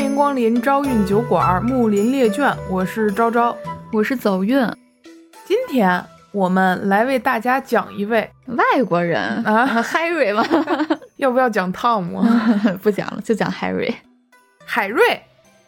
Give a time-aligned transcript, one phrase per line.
[0.00, 3.54] 欢迎光临招韵酒馆木林列卷，我是昭昭，
[3.92, 4.58] 我是走运。
[5.44, 10.42] 今天我们来为大家讲一位外国人啊， Harry 吗？
[11.18, 12.24] 要不要讲汤姆？
[12.82, 13.92] 不讲了，就讲 Harry。
[14.64, 15.20] 海瑞，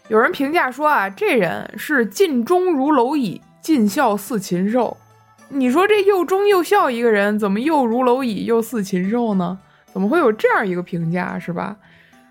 [0.08, 4.96] 有人评价说啊，这人是尽忠如蝼蚁，尽孝似禽兽。
[5.50, 9.58] 你说这又忠又孝一个人，怎么又如蝼蚁又似禽兽呢？
[9.92, 11.76] 怎么会有这样一个评价，是吧？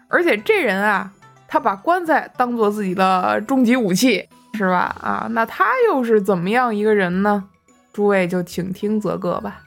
[0.08, 1.12] 而且这人啊，
[1.52, 4.96] 他把棺材当做自己的终极武器，是吧？
[5.02, 7.44] 啊，那他又是怎么样一个人呢？
[7.92, 9.60] 诸位就请听则个吧。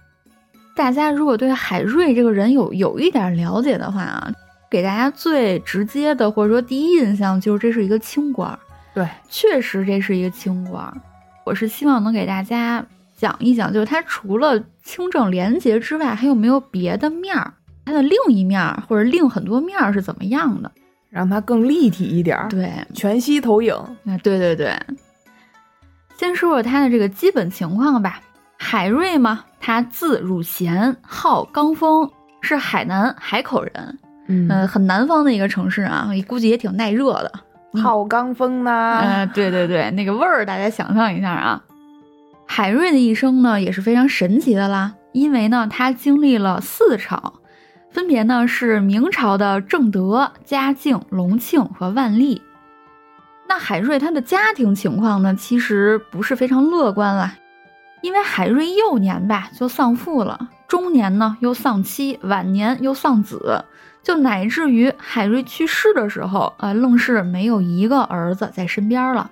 [0.75, 4.33] 大家如果对海瑞这个人有有一点了解的话啊，
[4.71, 8.59] 给大家最直接的或者说第一印象就是这是一个清官。
[8.95, 10.91] 对，确实这是一个清官。
[11.45, 12.83] 我是希望能给大家
[13.15, 17.53] 讲一讲，就是他除了清正廉洁之外，还有没有别的面儿？
[17.85, 20.73] 它的另一面或者另很多面是怎么样的？
[21.15, 22.49] 让它更立体一点儿。
[22.49, 23.73] 对，全息投影。
[23.73, 24.77] 啊，对对对。
[26.17, 28.21] 先说说他的这个基本情况吧。
[28.59, 33.99] 海瑞嘛，他字汝贤，号刚峰，是海南海口人。
[34.27, 37.33] 嗯，很南方的一个城市啊，估计也挺耐热的。
[37.81, 39.01] 号刚峰呢？
[39.05, 41.63] 嗯，对对对，那个味儿大家想象一下啊。
[42.47, 47.35] 海瑞的一生呢也是非常神奇的啦，因为呢他经历了四朝。
[47.95, 52.43] 分别呢是明朝的正德、嘉靖、隆庆和万历。
[53.49, 57.33] 那海瑞他的家庭情况呢，其实不是非常乐观了，
[58.03, 63.65] 因为海瑞幼年吧就丧父了，中年呢又丧妻，晚年又丧子，
[64.03, 69.31] 就乃至于海瑞去世的时候，呃，愣是没有一个儿子在身边了。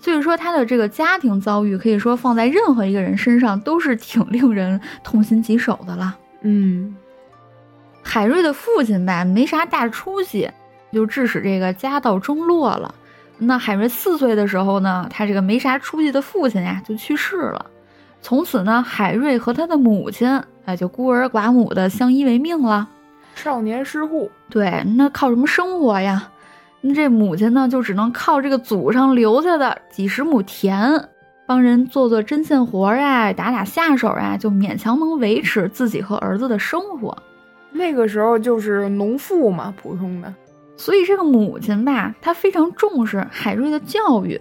[0.00, 6.16] 所以说他的这个家庭遭遇，可以说放在任何一个人身上都是挺 令人痛心疾首的了。
[6.42, 6.96] 嗯。
[8.08, 10.50] 海瑞的父亲吧，没啥大出息，
[10.90, 12.92] 就致使这个家道中落了。
[13.36, 17.66] 那海瑞四岁的时候呢，他这个没啥出息的父亲呀就去世了。
[18.22, 22.88] 从此呢，海瑞和他的母亲哎就孤儿寡母的相依为命了。
[23.34, 26.30] 少年失户，对，那靠什么生活呀？
[26.80, 31.08] 那这母亲呢，就只能靠这个祖上留下的几十亩田，
[31.46, 37.16] 帮人做做针线活啊，打打下手啊，就勉强能维持自己和儿子的生活。
[37.70, 40.34] 那个时候就是农妇嘛，普通的，
[40.76, 44.40] 所以这个母亲吧，她非常重视海瑞的教育，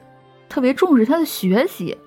[0.50, 1.98] 特别重视他的学习。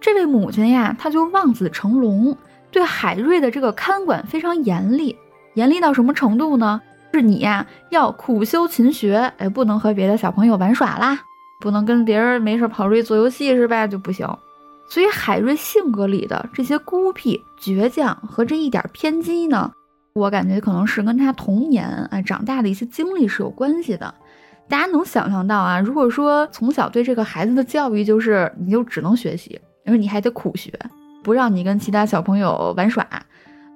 [0.00, 2.36] 这位母亲呀，她就望子成龙，
[2.70, 5.16] 对海瑞的这个看管非常严厉，
[5.54, 6.80] 严厉到什么程度呢？
[7.12, 11.20] 是你呀，要苦修勤学，哎，不能和别的小朋友玩耍啦，
[11.60, 13.86] 不能跟别人没事跑出去做游戏是吧？
[13.86, 14.26] 就不行。
[14.88, 19.70] 所以海瑞性格里的这些孤僻、倔强和这一点偏激呢？
[20.14, 24.14] 我感觉可能是跟他童年啊长大的一些经历是有关系的。
[24.68, 30.72] 大家能想象到啊，如果说从小对这个孩子的教育就是你就只能学习，而且你还得苦学，
[31.22, 33.06] 不让你跟其他小朋友玩耍，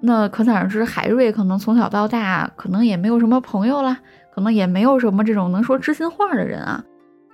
[0.00, 3.98] 那可想而知，海瑞可能从小到大可能也没有什么朋友啦，
[4.34, 6.82] 可能也没有什么这种能说知心话的人啊。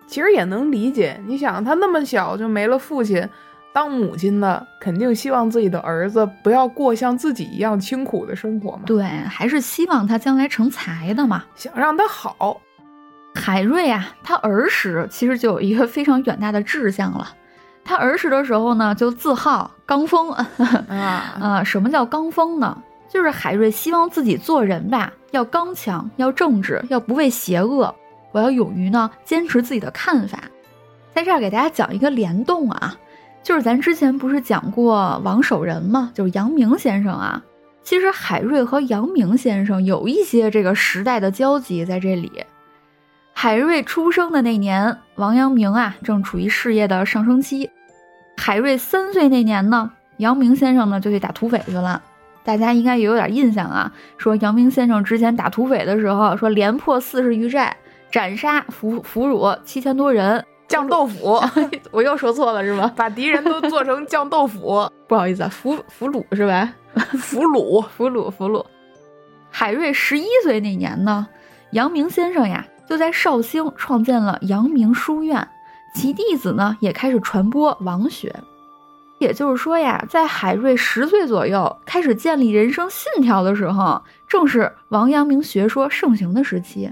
[0.06, 3.28] 其实也能理解，你想他那么小就没了父亲。
[3.72, 8.82] 当母亲的肯定希望自己的儿子不要过像自己一样清苦的生活嘛？
[8.84, 12.60] 对，还是希望他将来成才的嘛，想让他好。
[13.34, 17.34] 海瑞啊，他儿时其实就有一个非常远大的志向了。
[17.82, 20.50] 他儿时的时候呢，就自号刚峰啊
[21.40, 21.64] 啊！
[21.64, 22.76] 什么叫刚峰呢？
[23.08, 27.94] 就是海瑞希望自己做人吧，要刚强，要正直，要不畏邪恶。
[28.32, 30.38] 我要勇于呢，坚持自己的看法。
[31.14, 32.96] 在这儿给大家讲一个联动啊。
[33.42, 36.10] 就是咱之前不是讲过王守仁吗？
[36.14, 37.42] 就是阳明先生啊。
[37.82, 42.44] 其实海瑞和阳明先生有一些这个时代的交集在这里。
[43.34, 47.68] 海瑞出生的那年，王阳明啊正处于事业的上升期。
[48.36, 52.00] 海瑞三岁那年呢，阳明先生呢就去打土匪去了。
[52.44, 53.92] 大家应该也有点印象啊。
[54.16, 57.76] 说阳明先生之前打土匪的时候，说连破四十余寨，
[58.10, 60.44] 斩杀俘俘虏七千多人。
[60.72, 61.38] 酱豆腐，
[61.92, 62.90] 我又说错了是吗？
[62.96, 66.72] 把敌人都做成酱豆腐， 不好意思啊，俘俘虏是吧？
[67.20, 68.64] 俘虏，俘虏，俘虏。
[69.50, 71.26] 海瑞十一岁那年呢，
[71.72, 75.46] 阳明先生呀就在绍兴创建了阳明书院，
[75.94, 78.34] 其弟子呢也开始传播王学。
[79.18, 86.90] 也就是说呀，在海瑞十岁左右开始建立人生信条的时候，正是王阳明学说盛行的时期。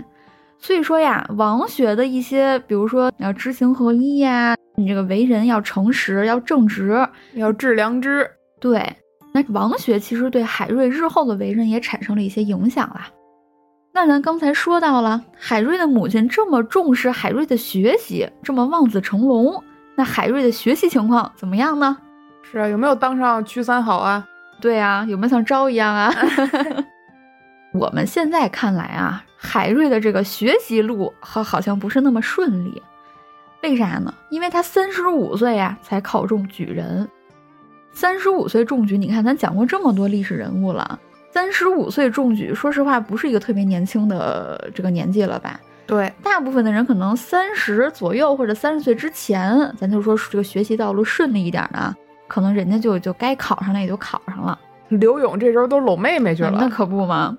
[0.60, 8.30] 所以说呀，王学的一些，比如说你要知行合一呀，你这个为人要诚实，要正直，要致良知。
[8.60, 8.96] 对，
[9.32, 13.08] 那王学其实对海瑞日后的为人也产生了一些影响啦。
[13.92, 19.64] 那咱刚才说到了，海瑞的母亲这么重视海瑞的学习，这么望子成龙，
[19.96, 21.96] 那海瑞的学习情况怎么样呢？
[22.42, 24.26] 是啊，有没有当上区三好啊？
[24.60, 26.12] 对啊，有没有像招一样啊？
[27.72, 32.82] 我们现在看来啊，海瑞的这个学习路好好像不是那么顺利，
[33.62, 34.12] 为啥呢？
[34.28, 37.08] 因为他三十五岁呀才考中举人，
[37.90, 41.00] 三十五岁中举，你看咱讲过这么多历史人物了。
[41.32, 45.58] 三十五岁中举，说实话不是一个特别年轻的这个年纪了吧？
[45.86, 51.96] 对，大部分的人可能三十左右或者三十岁之前，咱就说这个学习道路顺利一点的，
[52.28, 54.58] 可能人家就就该考上了也就考上了。
[54.88, 57.36] 刘勇这时候都搂妹妹去了，那可不嘛。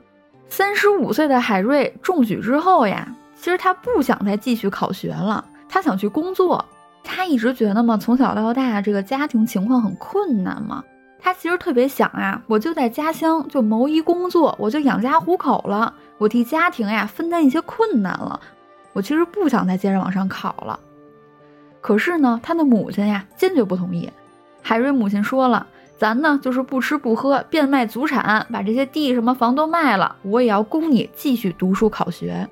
[0.52, 3.08] 三十五岁的海瑞中举之后呀，
[3.38, 6.64] 其实他不想再继续考学了，他想去工作。
[7.06, 10.84] 他一直觉得嘛，从小到大这个家庭情况很困难嘛。
[11.22, 18.38] 他其实特别想啊，我就在家乡就谋一工作，我就养家糊口了，我替家庭呀分担一些困难了。
[18.92, 20.78] 我其实不想再接着往上考了。
[21.80, 24.12] 可是呢，他的母亲呀坚决不同意。
[24.62, 25.66] 海瑞母亲说了，
[26.02, 32.50] 咱呢就是不吃不喝，变卖祖产，把这些地什么房都卖了，我也要供你继续读书考学。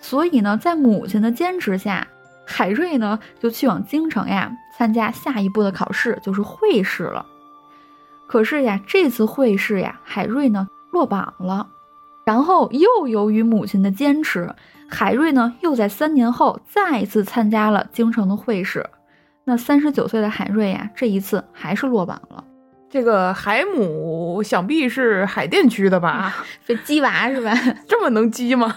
[0.00, 2.04] 所以呢，在母亲的坚持下，
[2.44, 7.24] 海瑞呢就去往京城呀参加下一步的考试，就是会试了。
[8.26, 11.68] 可是呀，这次会试呀，海瑞呢落榜了，
[12.26, 14.52] 然后又由于母亲的坚持，
[14.90, 18.84] 海瑞呢又在三年后再一次参加了京城的会试。
[19.44, 22.42] 那三十九岁的海瑞呀，这一次还是落榜了。
[22.92, 26.44] 这个海姆想必是海淀区的吧？
[26.66, 27.50] 这鸡娃是吧？
[27.88, 28.76] 这么能鸡吗？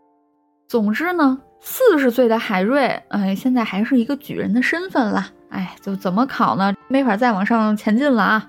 [0.66, 5.26] 总之呢，四十岁的海瑞，哎，现在还是一个举人的身份了。
[5.50, 6.72] 哎，就怎么考呢？
[6.88, 8.48] 没法再往上前进了啊。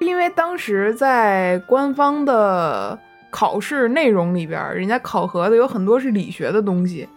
[0.00, 2.98] 因为当时在官方的
[3.30, 7.08] 考试内容里边，人家考核的有很多是理学的东西，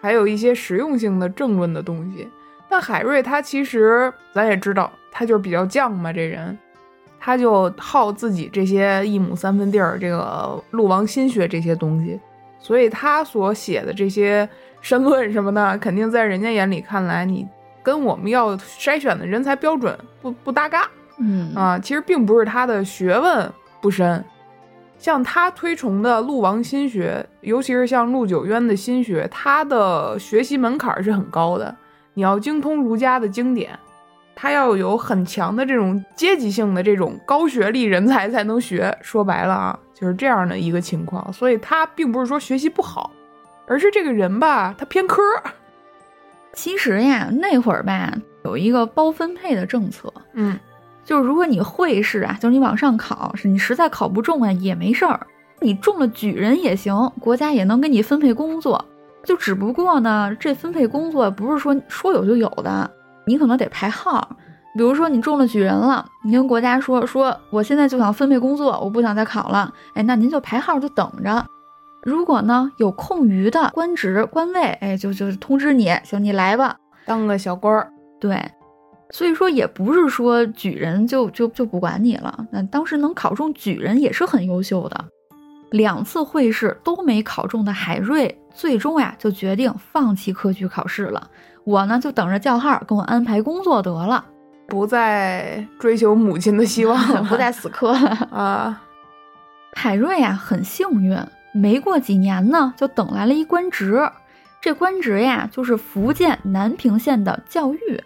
[0.00, 2.28] 还有一些实用性的政论的东西。
[2.68, 6.56] 但海瑞他其实咱也知道，他就是比较犟嘛，这人，
[7.24, 12.20] 他就好自己这些一亩三分地儿，这个陆王心学这些东西，
[12.58, 14.46] 所以他所写的这些
[14.82, 17.48] 申论什么的，肯定在人家眼里看来，你
[17.82, 20.86] 跟我们要筛选的人才标准不不搭嘎。
[21.16, 23.50] 嗯啊，其实并不是他的学问
[23.80, 24.22] 不深，
[24.98, 31.74] 像他推崇的陆王心学，尤其是像陆九渊的心学，他的学习门槛是很高的。
[32.12, 33.70] 你要精通儒家的经典，
[34.34, 38.96] 他要有很强的这种阶级性的这种高学历人才才能学。
[39.00, 41.32] 说白了啊，就是这样的一个情况。
[41.32, 43.10] 所以他并不是说学习不好，
[43.66, 45.22] 而是这个人吧，他偏科。
[46.52, 48.12] 其实呀，那会儿吧，
[48.44, 50.58] 有一个包分配的政策，嗯。
[51.04, 55.26] 就是如果你会试啊，就是你往上考，是你实在考不中啊也没事儿，
[55.60, 58.82] 你中了举人也行，国家也能给你分配工作。
[59.22, 62.90] 就只不过呢，这分配工作不是说说有就有的，
[63.26, 64.36] 你可能得排号。
[64.76, 69.72] 比如说你中了举人了，你跟国家说说，我现在就想分配工作，我不想再考了。
[69.94, 71.46] 哎，那您就排号就等着。
[72.02, 76.76] 如果呢有空余的官职官位，哎，就就通知你，行，你来吧，
[77.06, 77.90] 当个小官儿。
[78.20, 78.36] 对。
[79.10, 82.46] 所以说也不是说举人就就就不管你了。
[82.50, 85.04] 那当时能考中举人也是很优秀的。
[85.70, 91.30] 两次会试都没考中的海瑞，最终呀就决定放弃科举考试了。
[91.64, 94.24] 我呢就等着叫号，给我安排工作得了，
[94.66, 97.92] 不再追求母亲的希望， 不再死磕
[98.30, 98.80] 啊。
[99.74, 101.18] 海瑞啊很幸运，
[101.52, 104.08] 没过几年呢就等来了一官职。
[104.60, 108.02] 这官职呀就是福建南平县的教育。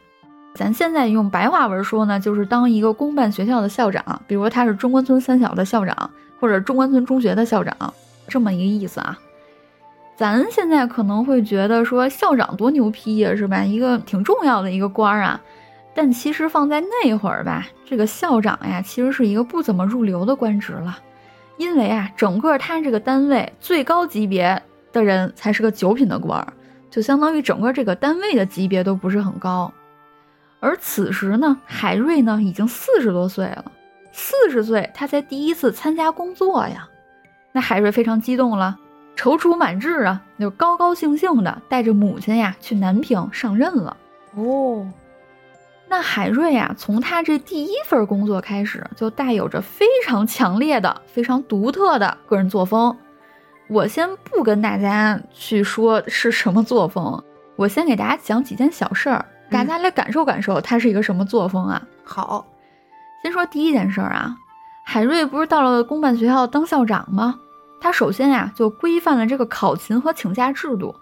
[0.54, 6.10] 咱现在用白话文说呢，就是当一个公办学校的校长，比如他是中关村三小的校长，
[6.40, 7.76] 或者中关村中学的校长，
[8.26, 9.16] 这么一个意思啊。
[10.18, 13.62] 咱现在可能会觉得说校长多牛批呀，是吧？
[13.62, 15.40] 一个挺重要的一个官儿啊。
[15.94, 20.98] 但其实放在那会儿吧，这个校长呀，其实是一个不怎么入流的官职了，
[21.56, 24.60] 因为啊，整个他这个单位最高级别
[24.92, 26.52] 的人才是个九品的官儿，
[26.90, 29.72] 就相当于整个这个单位的级别都不是很高。
[30.58, 33.70] 而此时呢，海瑞呢已经四十多岁了。
[34.10, 36.88] 四十岁，他才第一次参加工作呀。
[37.52, 38.76] 那海瑞非常激动了，
[39.18, 43.96] 踌躇满志啊，就高高兴兴的带着母亲呀去南平上任了。
[44.36, 44.88] 哦，
[45.88, 52.96] 那海瑞呀，从他这第一份工作开始，就带有着非常强烈的、非常独特的个人作风。
[53.68, 57.20] 我先不跟大家去说是什么作风，
[57.56, 59.26] 我先给大家讲几件小事儿。
[59.50, 61.82] 大家来感受感受，他是一个什么作风啊？
[62.04, 62.46] 好，
[63.20, 64.36] 先说第一件事儿啊，
[64.84, 67.40] 海瑞不是到了公办学校当校长吗？
[67.80, 70.94] 他首先呀就规范了这个考勤和请假制度，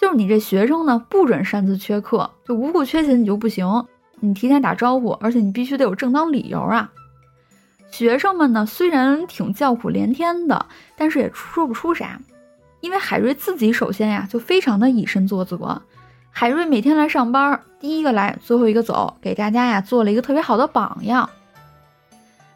[0.00, 3.84] 就是你这学生呢不准擅自缺课，就无故缺勤你就不行，
[4.20, 6.90] 你提前打招呼，而且你必须得有正当理由啊。
[7.90, 12.20] 学生们呢虽然挺叫苦连天的，但是也说不出啥，
[12.80, 15.80] 因为海瑞自己首先呀就非常的以身作则。
[16.32, 21.30] 海瑞每天来上班，第一个来，最后一个走，给大家呀做了一个特别好的榜样。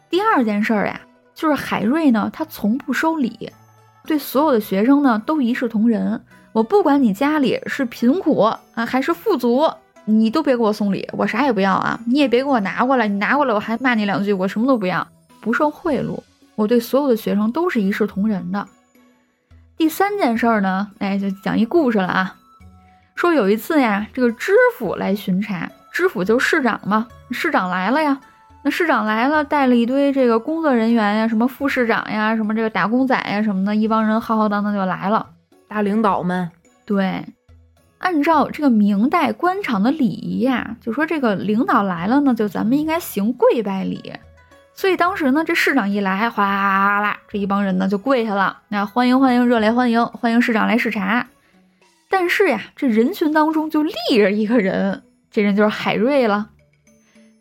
[0.09, 0.99] 第二件事儿呀，
[1.33, 3.49] 就是海瑞呢，他从不收礼，
[4.05, 6.21] 对所有的学生呢都一视同仁。
[6.51, 9.71] 我不管你家里是贫苦啊还是富足，
[10.05, 11.99] 你都别给我送礼，我啥也不要啊！
[12.07, 15.07] 你也别给我拿过来，你拿过来我还骂你两句，我什么都不要，
[15.39, 16.19] 不受贿赂。
[16.55, 18.67] 我对所有的学生都是一视同仁的。
[19.77, 22.35] 第三件事儿呢，哎，就讲一故事了啊。
[23.15, 27.07] 说有一次呀，这个知府来巡查，知府就是市长嘛。
[27.31, 28.19] 市长来了呀，
[28.61, 35.25] 那市长来了，带了一堆这个工作人员呀，什么副市长呀，什么这个打工仔呀什么的，一帮人浩浩荡荡就来了，
[35.67, 36.51] 大领导们。
[36.85, 37.23] 对，
[37.99, 44.11] 按照这个明代官场的礼仪呀，就说这个领导来了呢，就咱们应该行跪拜礼。
[44.73, 51.27] 所以当时呢，这市长一来，哗啦啦，这一帮人呢就跪下了，那欢迎欢迎，热烈欢迎，欢迎市长来视察。
[52.09, 56.49] 但是呀，这人群当中就立着一个人，这人就是海瑞了。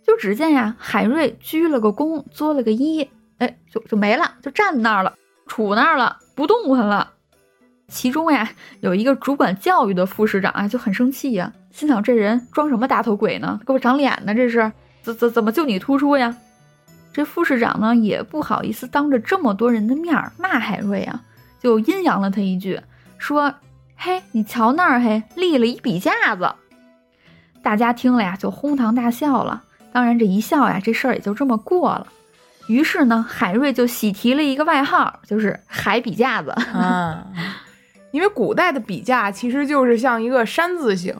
[0.08, 5.12] 就只见呀，海瑞鞠了个躬，作了个揖，哎，就就没了，就站那儿了，
[5.46, 7.12] 杵那儿了，不动弹了。
[7.88, 8.48] 其中呀，
[8.80, 13.60] 有一个主管教育的副市长啊，就很生气呀，心想这人装什么大头鬼呢？
[13.66, 14.34] 给我长脸呢？
[14.34, 14.72] 这是
[15.02, 16.34] 怎怎怎么就你突出呀？
[17.12, 21.22] 这副市长呢，也不好意思当着这么多人的面骂海瑞啊，
[21.60, 22.80] 就阴阳了他一句，
[23.18, 23.54] 说。
[24.00, 26.54] 嘿，你瞧那儿，嘿，立了一笔架子。
[27.62, 29.64] 大家听了呀，就哄堂大笑了。
[29.92, 32.06] 当然，这一笑呀，这事儿也就这么过了。
[32.68, 36.50] 于是呢，海瑞就喜提了一个外号，就是“海笔架子”。
[36.74, 37.24] 啊，
[38.12, 41.16] 因为古代的笔架其实就是像一个山字形，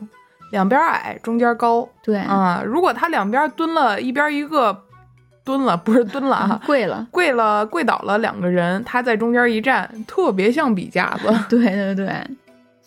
[0.53, 1.89] 两边矮，中间高。
[2.03, 4.85] 对啊，如果他两边蹲了一边一个
[5.43, 11.35] 蹲了，不是蹲了啊，跪了，跪了，跪倒了两个人，他在中间一站，特别像笔架子。
[11.49, 12.13] 对 对对。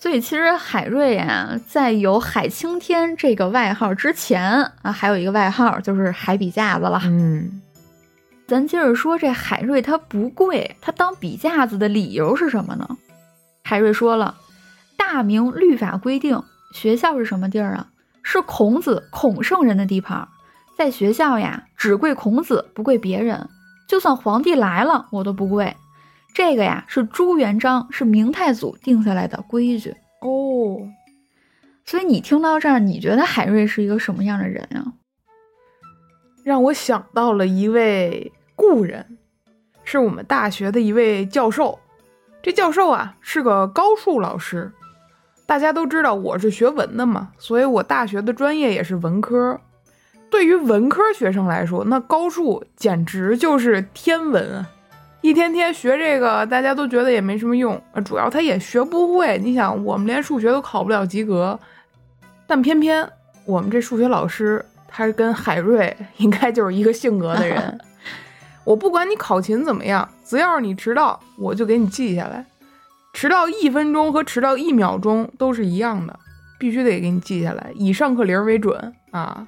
[0.01, 6.99] 所以其实海瑞啊，在有海青天这个外号之前啊，还有一个外号就是海笔架子了。
[7.03, 7.61] 嗯，
[8.47, 12.97] 咱接着说这海瑞他不跪，他当笔架子的理由是什么呢？
[13.63, 14.33] 海瑞说了，
[14.97, 16.41] 大明律法规定，
[16.73, 17.85] 学校是什么地儿啊？
[18.23, 20.27] 是孔子孔圣人的地盘，
[20.75, 23.47] 在学校呀，只跪孔子，不跪别人。
[23.87, 25.75] 就算皇帝来了，我都不跪。
[26.33, 30.87] 这个呀是朱元璋，是明太祖定下来的规矩哦。
[31.85, 34.93] 所以你听到这儿，你觉得海瑞是一个什么样的人啊？
[36.43, 39.17] 让我想到了一位故人，
[39.83, 41.79] 是我们大学的一位教授。
[42.41, 44.71] 这教授啊是个高数老师。
[45.45, 49.59] 大家都知道我是学文的嘛，所以我大学的专业也是文科。
[50.29, 54.69] 对于文科学生来说，那高数简直就是天文啊！
[55.21, 59.37] 一天天学这个，大家都觉得也没什么用，主要他也学不会。
[59.37, 61.59] 你想，我们连数学都考不了及格，
[62.47, 63.07] 但偏偏
[63.45, 67.79] 我们这数学老师，他是跟海瑞应该就是一个性格的人。
[68.65, 72.45] 我不管你考勤怎么样，只要是你迟到，我就给你记下来。
[73.13, 76.19] 迟到一分钟和迟到一秒钟都是一样的，
[76.57, 79.47] 必须得给你记下来，以上课铃为准啊。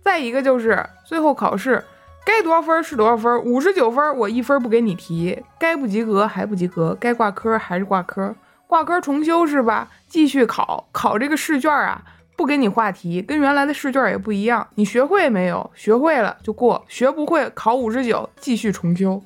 [0.00, 1.84] 再一个就是最后考试。
[2.24, 8.34] 该多少分是多少分，五十九分我一分不给你提，该不及格还不及格，该挂科还是挂科，
[8.68, 9.88] 挂科重修是吧？
[10.06, 12.00] 继续考，考这个试卷啊，
[12.36, 14.66] 不给你画题，跟原来的试卷也不一样。
[14.76, 15.68] 你学会没有？
[15.74, 19.20] 学会了就过，学不会考五十九，继续重修。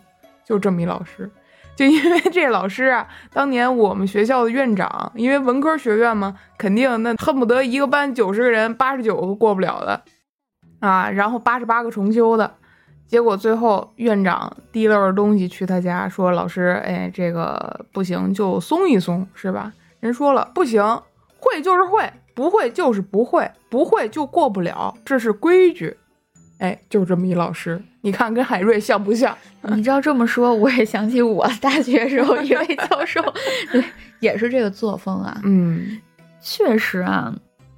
[0.44, 1.30] 就这么一老师，
[1.76, 10.02] 就因为这老师啊，当年我们学校的院长，因为文科学院嘛，肯定那恨不得一个班九十个人，八十九个过不了的
[10.80, 12.54] 啊，然后八十八个重修的。
[13.08, 20.82] 结果最后院长提溜着东西去他家，说：“老师，哎，这个不行，就松一松，是吧？”人说了，不行，
[21.38, 25.96] 会就是会，不会就是不会，不会就过不了，这是规矩。
[26.58, 29.36] 哎，就这么一老师，你看跟海瑞像不像？
[29.62, 33.22] 你知道这么说，我也想起我大学时候一位教授，
[33.70, 33.84] 对，
[34.20, 35.40] 也是这个作风啊。
[35.44, 36.00] 嗯，
[36.40, 37.32] 确实啊，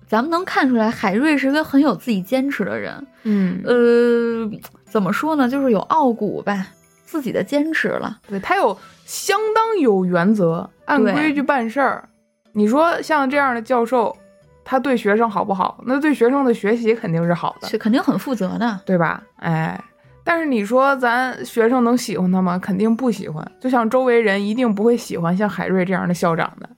[0.06, 3.06] 咱们能看出来，海瑞是一个很有自己坚持的人。
[3.24, 4.50] 嗯，呃。
[4.88, 5.48] 怎么说呢？
[5.48, 6.66] 就是有傲骨吧，
[7.04, 8.18] 自己的坚持了。
[8.28, 12.08] 对他有相当有原则，按规矩办事儿。
[12.52, 14.16] 你说像这样的教授，
[14.64, 15.78] 他对学生好不好？
[15.86, 19.22] 那对学生的学习肯定是好的，是肯定很负责的，对吧？
[19.36, 19.78] 哎，
[20.24, 22.58] 但是你说咱学生能喜欢他吗？
[22.58, 23.46] 肯定不喜欢。
[23.60, 26.68] 就像周围人一定不会喜欢像海瑞这样的校长的。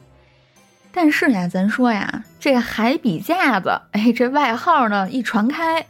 [0.92, 5.86] 但是呀，咱说呀，这海笔架子，哎，这外号呢一传开，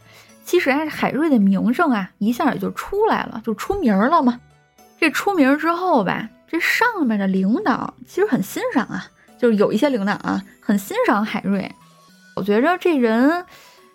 [0.51, 4.37] 其实啊，海瑞的名声啊一下也就出来了，就出名了嘛。
[4.99, 9.07] 这出名之后吧，这上面的领导其实很欣赏啊，
[9.39, 11.73] 就是有一些领导啊很欣赏海瑞，
[12.35, 13.45] 我觉着这人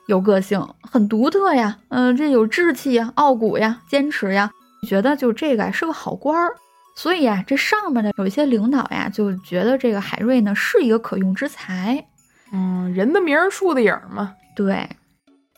[0.06, 4.50] 有个性，很独特呀，嗯，这有志气呀，傲骨呀，坚持呀，
[4.88, 6.54] 觉得就这个是个好官儿。
[6.94, 12.02] 所以呀，这上面的有一些领导呀，就觉得这个海瑞呢是一个可用之才。
[12.50, 14.32] 嗯，人的名儿树的影儿嘛。
[14.54, 14.88] 对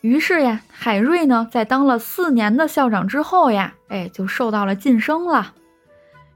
[0.01, 5.55] 于是呀，海瑞呢在当了四年的校长之后呀，哎，就受到了晋升了。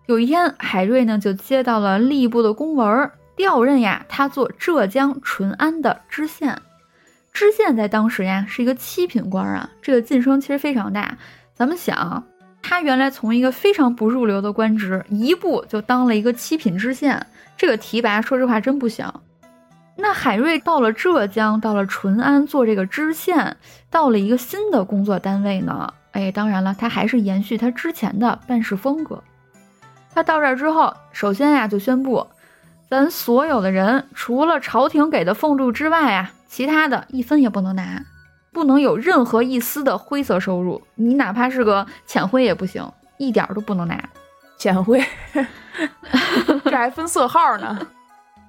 [0.06, 6.60] 有一天，海瑞呢就接到了吏部的公文，调任呀他做浙江淳安的知县。
[7.32, 11.16] 知县在当时呀是一个七品官啊，这个晋升其实非常大。
[11.54, 12.24] 咱们想。
[12.64, 17.26] 他原来从一个非常不入流的官职，一步就当了一个七品知县，
[17.56, 19.20] 这个提拔，说实话真不小。
[19.96, 23.56] 那海瑞到了浙江，到了淳安做这个知县，
[23.90, 25.92] 到了一个新的工作单位呢。
[26.12, 29.22] 哎，当然了，他还是延续他之前的办事风格。
[30.14, 32.26] 他到这儿之后，首先呀就宣布，
[32.90, 38.04] 咱所有的人除了朝廷给的俸禄之外啊，其他的一分也不能拿。
[38.52, 43.98] 不能有任何一丝的灰色收入，你哪怕是个浅灰也不行，一点都不能拿。
[44.58, 45.02] 浅灰，
[46.64, 47.78] 这还分色号呢。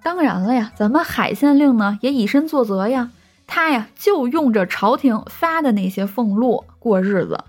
[0.03, 3.11] 当然了呀，咱们海县令呢也以身作则呀，
[3.47, 7.39] 他呀就用着朝廷发的那些俸禄过日子，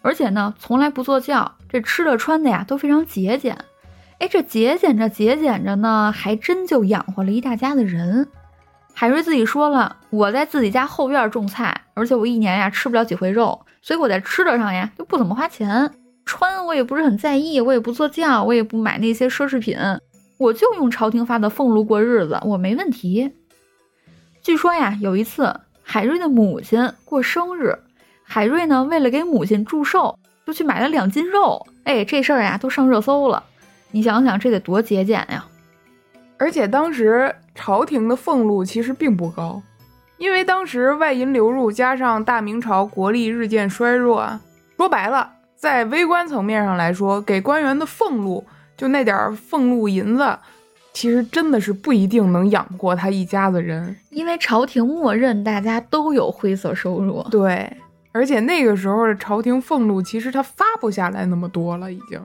[0.00, 3.56] 而且呢从来不坐轿，这吃的穿的呀都非常节俭。
[4.18, 8.28] 哎，这节俭着节俭着呢，还真就养活了一大家子人。
[8.94, 15.90] 海瑞自己说了，我在自己家后院种菜，而且我一年呀吃不了几回肉，所以我在吃的上呀就不怎么花钱，
[16.24, 19.76] 穿我也不是很在意，我也不坐轿，我也不买那些奢侈品，
[20.42, 23.30] 我就用朝廷发的俸禄过日子，我没问题。
[24.42, 27.78] 据说呀，有一次海瑞的母亲过生日，
[28.24, 33.44] 海瑞呢为了给母亲祝寿，就去买了两斤肉，哎，这事儿呀都上热搜了，
[33.92, 35.44] 你想想这得多节俭呀！
[36.38, 39.62] 而且当时朝廷的俸禄其实并不高，
[40.18, 44.40] 因为当时外银流入加上大明朝国力日渐衰弱啊，
[44.76, 48.44] 说白了，在微观层面上来说，给官员的俸禄
[48.82, 50.36] 就那点俸禄银子，
[50.92, 57.24] 其实真的是不一定能养活他一家子人，因为朝廷默认大家都有灰色收入。
[57.30, 57.72] 对，
[58.10, 62.20] 而且那个时候的朝廷俸禄其实他发不下来那么多了，已经，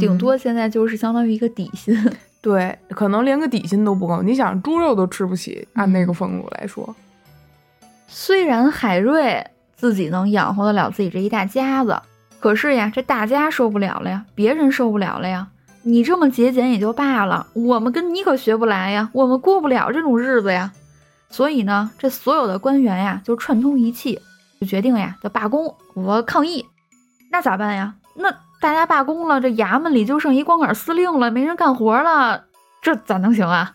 [0.00, 1.96] 顶多现在就是相当于一个底薪。
[2.42, 4.20] 对，可能连个底薪都不够。
[4.20, 6.92] 你想，猪肉都吃不起，按那个俸禄来说。
[8.08, 11.96] 虽然海瑞自己能养活得了自己这一大家子，
[12.40, 15.46] 可是呀，这大家受不了了呀，别人受不了了呀。
[15.84, 20.72] 你这么节俭也就罢了，我们跟你可学不来呀，我们过不了这种日子呀。
[21.28, 24.20] 所以呢，这所有的官员呀，就串通一气，
[24.60, 26.66] 就决定呀，要罢工，我抗议。
[27.30, 27.94] 那咋办呀？
[28.14, 28.34] 那。
[28.60, 32.44] 大家罢工了，这衙门里就剩一光杆司令了，没人干活了，
[32.80, 33.74] 这咋能行啊？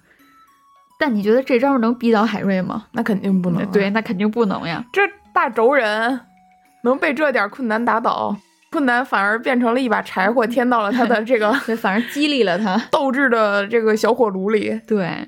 [0.98, 2.86] 但你觉得这招能逼倒海瑞吗？
[2.94, 3.64] 那肯定不能。
[3.72, 4.84] 对，那肯定不能呀。
[4.92, 6.20] 这大轴人
[6.84, 8.36] 能被这点困难打倒，
[8.72, 14.80] 困难反而变成了一把柴火，添到了他的这个， 反而激励了他 斗志的这个小火炉里。
[14.86, 15.28] 对，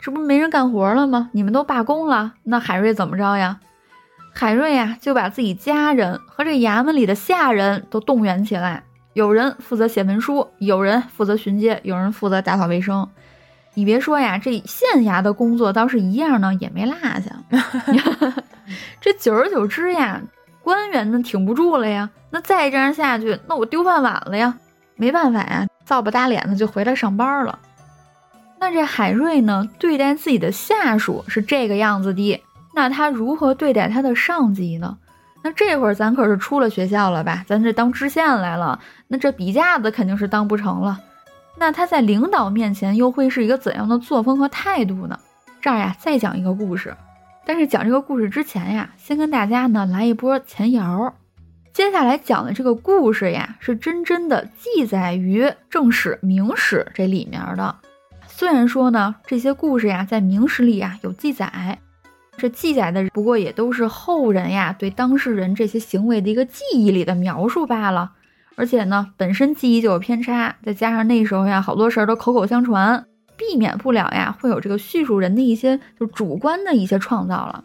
[0.00, 1.30] 这不没人干活了吗？
[1.32, 3.58] 你们都罢工了，那海瑞怎么着呀？
[4.32, 13.08] 海瑞呀，就把自己家人和这衙门里的下人都动员起来，有人负责写文书，有人负责巡街，有人负责打扫卫生。
[13.74, 17.20] 你别说呀，这县衙的工作倒是一样呢，也没落下。
[19.00, 20.20] 这久而久之呀，
[20.62, 22.10] 官员呢挺不住了呀。
[22.30, 24.56] 那再这样下去，那我丢饭碗了呀。
[24.96, 27.58] 没办法呀，造不打脸的就回来上班了。
[28.58, 32.42] 那这海瑞呢，对待自己的下属是这个样子的。
[32.74, 34.96] 那他如何对待他的上级呢？
[35.42, 37.42] 那这会儿咱可是出了学校了吧？
[37.46, 41.00] 咱这当知县来了，那这笔架子肯定是当不成了。
[41.56, 45.18] 那他在领导面前又会是一个怎样的作风和态度呢？
[45.62, 46.94] 这儿呀，再讲一个故事。
[47.44, 51.14] 但是讲这个故事之前呀，先跟大家呢来一波前摇。
[51.72, 57.74] 接下来讲的这个故事呀，是真真的记载于正史、明史这里面的。
[58.26, 61.78] 虽然说呢，这些故事呀，在明史里呀有记载。
[62.36, 68.12] 这记载的不过也都是后人呀对当事人这些行为的一个记忆里的描述罢了，
[68.56, 73.04] 而且呢，本身记忆就有偏差，再加上那时候呀好多事儿都口口相传，
[73.40, 77.64] 避免不了呀会有这个叙述人的一些就主观的一些创造了。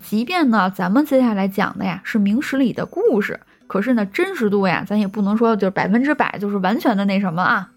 [0.00, 7.70] 即便呢咱们接下来讲的呀是明史里的故事，可是呢，真实度呀，咱也不能说就是百分之百就是完全的那什么啊，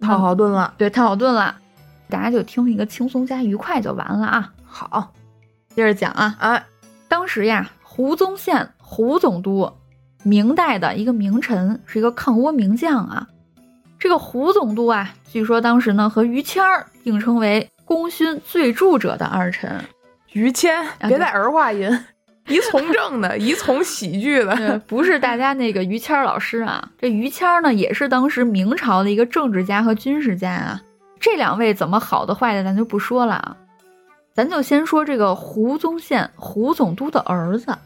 [0.00, 0.72] 套好顿了。
[0.78, 1.56] 对，套好顿了，
[2.08, 4.52] 大家就听一个轻松加愉快就完了啊。
[4.64, 5.12] 好，
[5.74, 6.62] 接着讲啊啊，
[7.08, 9.70] 当时呀，胡宗宪胡总督，
[10.22, 13.28] 明代的一个名臣，是一个抗倭名将啊。
[14.02, 19.80] 这个胡总督啊，据说当时呢和于谦儿并称为功勋最著者的二臣。
[20.32, 21.88] 于谦，别带儿化音。
[22.48, 26.90] 一从政的，一从喜剧的，不是大家那个于谦老师啊。
[26.98, 30.82] 这于谦呢，也是当时明朝的一个政治家和军事家啊。
[31.20, 33.56] 这两位怎么好的坏的，咱就不说了啊。
[34.34, 37.78] 咱就先说这个胡宗宪胡总督的儿子。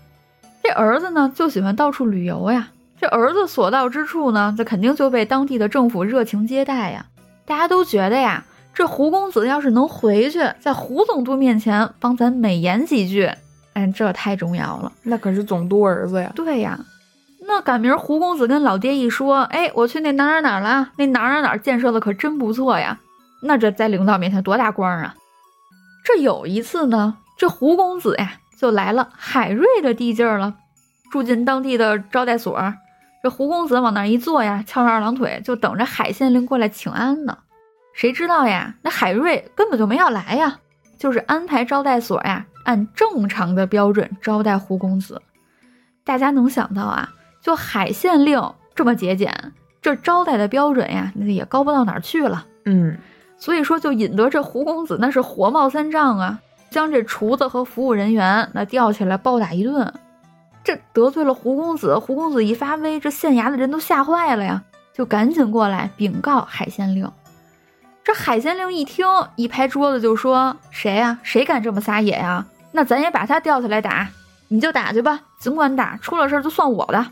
[0.62, 2.68] 这儿子呢，就喜欢到处旅游呀。
[2.98, 7.06] 这儿子所到之处呢，这肯定就被当地的政府热情接待呀。
[7.44, 13.30] 大家都觉得呀，这胡公子要是能回去，在胡总督面前帮咱美言几句。
[13.74, 16.32] 哎，这太重要了，那可是总督儿子呀。
[16.34, 16.80] 对呀，
[17.46, 22.98] 那赶明儿胡公子跟老爹一说，哎，我去那哪哪哪了，那哪哪哪建设的可真不错呀。
[23.42, 25.14] 那这在领导面前多大官啊？
[26.02, 30.54] 这有一次呢，这胡公子呀就来了海瑞的地界儿了，
[31.12, 32.58] 住进当地的招待所。
[33.22, 37.38] 这胡公子往那一坐呀，翘着二郎腿就等着海县令过来请安呢。
[37.92, 40.58] 谁知道呀，那海瑞根本就没要来呀，
[40.98, 42.46] 就是安排招待所呀。
[42.64, 45.22] 按正常的标准招待胡公子，
[46.04, 47.08] 大家能想到啊？
[47.40, 48.42] 就海县令
[48.74, 52.44] 这么节俭，这招待的标准呀，那也高不到哪儿去了。
[52.64, 52.98] 嗯，
[53.38, 59.94] 所以说就引得这胡公子那是火冒三丈啊，将这厨子和服务人员那吊起来暴打一顿。
[60.66, 67.08] 这得罪了胡公子，胡公子一发威，这县衙的人都吓坏了呀，就赶紧过来禀告海县令。
[68.02, 71.20] 这海县令一听，一拍桌子就说：“谁呀？
[71.22, 74.08] 谁敢这么撒野呀？”那咱也把他吊起来打，
[74.48, 77.06] 你就打去吧，尽管打，出了事儿就算我的。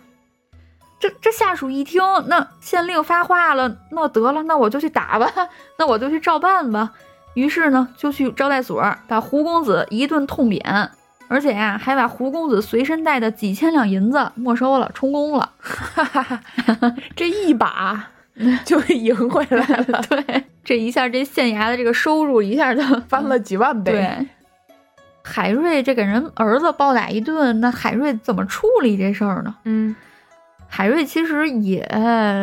[0.99, 5.31] 这这下属一听，那县令发话了，那得了，那我就去打吧，
[5.79, 6.91] 那我就去照办吧。
[7.35, 10.91] 于是呢，就去招待所把胡公子一顿痛扁，
[11.29, 15.53] 而且呀，还把胡公子随身带的几千两银子没收了，充公了。
[17.17, 18.11] 这一把
[18.65, 20.03] 就赢回来了。
[20.09, 23.93] 对，这一下这县衙的这个收入一下就翻了几万倍。
[23.93, 24.27] 对。
[25.27, 29.55] 海瑞这给人儿子暴打一顿，那海瑞怎么处理这事儿呢？
[29.65, 29.97] 嗯，
[30.69, 31.89] 海瑞其实也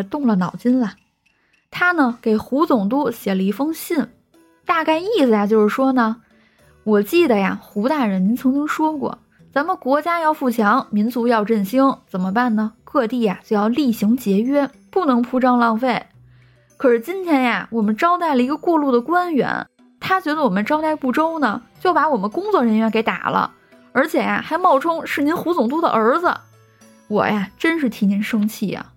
[0.09, 0.93] 动了脑筋了，
[1.69, 4.07] 他呢给胡总督写了一封信，
[4.65, 6.21] 大概意思呀就是说呢，
[6.83, 9.19] 我记得呀，胡大人您曾经说过，
[9.53, 12.73] 咱们国家要富强，民族要振兴，怎么办呢？
[12.83, 16.07] 各地呀就要厉行节约，不能铺张浪费。
[16.77, 19.67] 可是今天呀，我们招待了一个过路的官员。
[19.99, 23.51] 他觉得我们招待不周呢，就把我们工作人员给打了，
[23.91, 26.33] 而且呀，还冒充是您胡总督的儿子。
[27.07, 28.87] 我呀，真是替您生气呀！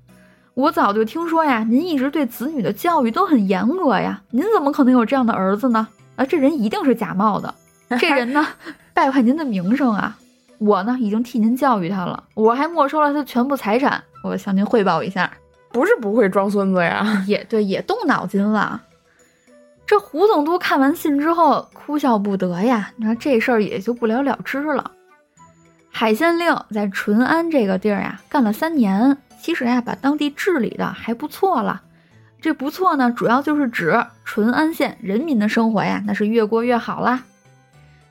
[0.55, 5.87] 我早就听说呀，您一直对子女的教育都很严格呀，您怎么可能有这样的儿子呢？
[6.17, 7.55] 啊，这人一定是假冒的，
[7.99, 8.47] 这人呢，
[8.95, 10.17] 败坏您的名声啊！
[10.59, 14.03] 我呢，已经替您教育他了，我还没收了他全部财产。
[14.23, 15.31] 我向您汇报一下，
[15.71, 18.81] 不是不会装孙子呀， 也对，也动脑筋了。
[19.87, 24.91] 这胡总督看完信之后哭笑不得呀，你说这事儿也就不了了之了。
[25.91, 31.83] 海县令在淳安这个地儿呀干了三年，其实呀把当地治理的还不错了。
[32.41, 37.23] 这不错呢，主要就是指淳安县人民的生活呀那是越过越好啦。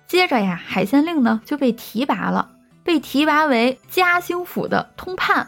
[0.08, 2.52] 接着呀，海县令呢就被提拔了，
[2.84, 5.48] 被提拔为嘉兴府的通判。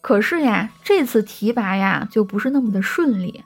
[0.00, 3.44] 可是呀，这次提拔呀就不是那么的顺利。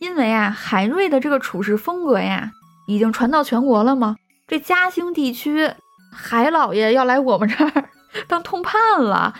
[0.00, 2.50] 因为啊，海瑞的这个处事风格呀，
[2.86, 4.16] 已经传到全国了吗？
[4.46, 5.72] 这嘉兴地区，
[6.12, 7.88] 海老爷要来我们这儿
[8.28, 9.34] 当通判了。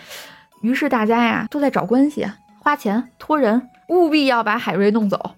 [0.62, 2.27] 于是大家呀都在找关系，
[2.61, 5.35] 花钱托人，务必要把海瑞弄走。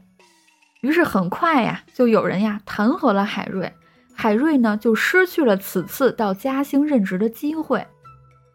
[0.82, 3.72] 于是很快呀，就有人呀弹劾了海瑞，
[4.18, 7.86] 海瑞呢就失去了此次到嘉兴任职的机会，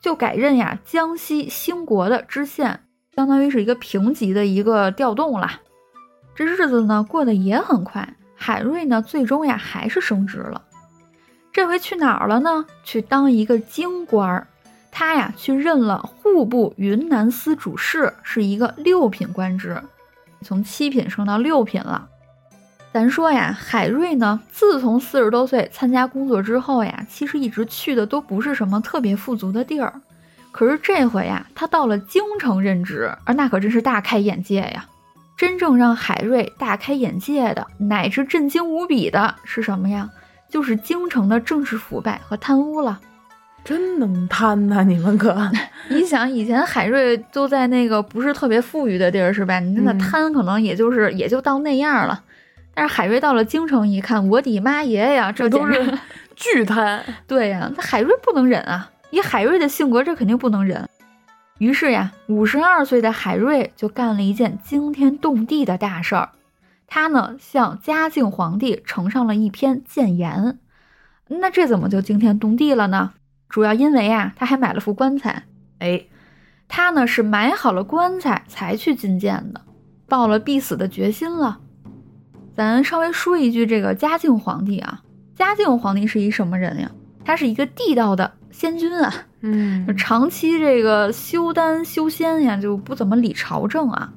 [0.02, 2.84] 就改任呀江西兴国的知县，
[3.16, 5.62] 相当于是一个平级的一个调动了。
[6.34, 10.64] 这日子呢过得也很快，海瑞呢最终呀还是升职了。
[11.54, 12.66] 这回去哪儿了呢？
[12.84, 14.48] 去当一个京官儿。
[14.94, 19.82] 他呀去任了户部云南司主事，是一个六品官职，
[20.42, 22.10] 从七品升到六品了。
[22.94, 29.94] 咱说呀，海瑞呢自从四十多岁参加工作之后呀，其实一直去的都不是什么特别富足的地儿。
[30.52, 34.86] 可是这回呀，他到了京城任职，而那可真是大开眼界呀。
[35.38, 40.10] 真正让海瑞大开眼界的，乃至震惊无比的是什么呀？
[40.50, 43.00] 就是京城的政治腐败和贪污了。
[43.64, 44.84] 真能贪呐！
[44.84, 45.50] 你们可，
[45.90, 49.60] 你想以前海瑞都在那个不是特别富裕的地儿是吧？
[49.62, 52.22] 你那贪可能也就是也就到那样了。
[52.74, 56.00] 但是海瑞到了京城一看，我的妈耶呀，这都是
[56.36, 57.04] 巨贪。
[57.28, 58.90] 对呀，那海瑞不能忍啊！
[59.10, 60.88] 以海瑞的性格，这肯定不能忍。
[61.58, 66.30] 于是呀，五十二岁的海瑞就干了一件惊天动地的大事儿。
[66.88, 70.58] 他呢，向嘉靖皇帝呈上了一篇谏言。
[71.28, 73.12] 那这怎么就惊天动地了呢？
[73.48, 75.44] 主要因为啊，他还买了副棺材。
[75.80, 76.06] 哎，
[76.68, 79.62] 他呢是买好了棺材才去觐见的，
[80.08, 81.60] 抱了必死的决心了。
[82.62, 85.02] 咱稍微说一句，这个嘉靖皇帝啊，
[85.34, 86.92] 嘉靖皇帝是一什么人呀？
[87.26, 94.14] 他是一个地道的仙君啊，嗯，长期这个修丹修仙呀，就不怎么理朝政啊。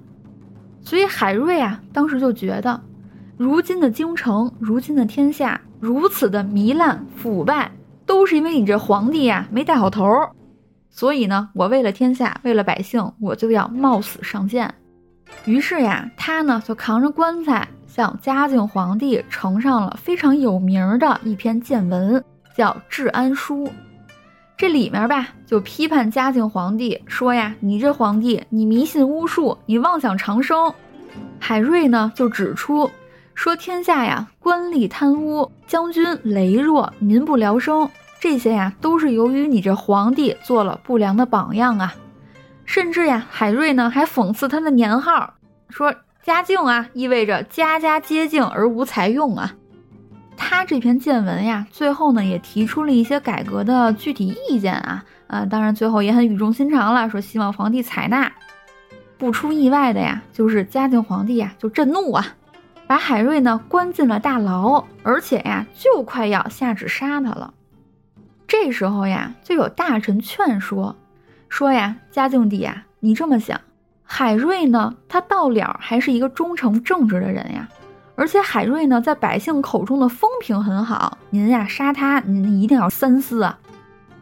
[0.83, 2.79] 所以海瑞啊，当时就觉得，
[3.39, 7.73] 如今的京城，如今的天下如此的糜烂腐败，
[8.05, 10.07] 都是因为你这皇帝呀没带好头。
[10.91, 14.75] 所以呢，我为了天下，为了百姓，我就要冒死上谏。
[15.47, 17.67] 于是呀，他呢就扛着棺材。
[17.95, 22.25] 向嘉靖皇帝呈上了非常有名的一篇谏文，
[22.57, 23.65] 叫《治安书》。
[24.57, 30.75] 这里面吧，就批判嘉靖皇帝说呀：“你这皇帝，你迷信巫术，你妄想长生。”
[31.39, 32.91] 海瑞呢，就指出
[33.33, 41.95] 说：“天下呀，官吏贪污，将军羸弱，民不聊生，这些呀，都是由于你这皇帝做了不良的榜样啊。”
[42.67, 45.35] 甚至呀，海瑞呢，还讽刺他的年号，
[45.69, 45.95] 说。
[46.25, 49.53] 嘉靖啊，意味着家家皆敬而无才用啊。
[50.39, 58.33] 他这篇谏文呀，最后呢也提出了一些改革的具体意见啊，呃，当然最后也很语重心长了，说希望皇帝采纳。
[59.19, 62.27] 不出意外的呀，就是嘉靖皇帝呀就震怒啊，
[62.87, 67.53] 把海瑞呢关进了大牢，而且呀就快要下旨杀他了。
[68.49, 70.97] 这时候呀，就有大臣劝说，
[71.51, 73.61] 说呀，嘉靖帝呀，你这么想。
[74.17, 77.69] 海瑞呢，他到了还是一个忠诚正直的人呀，
[78.15, 81.19] 而且海瑞呢，在百姓口中的风评很好。
[81.31, 83.59] 您呀，杀他，您一定要三思啊！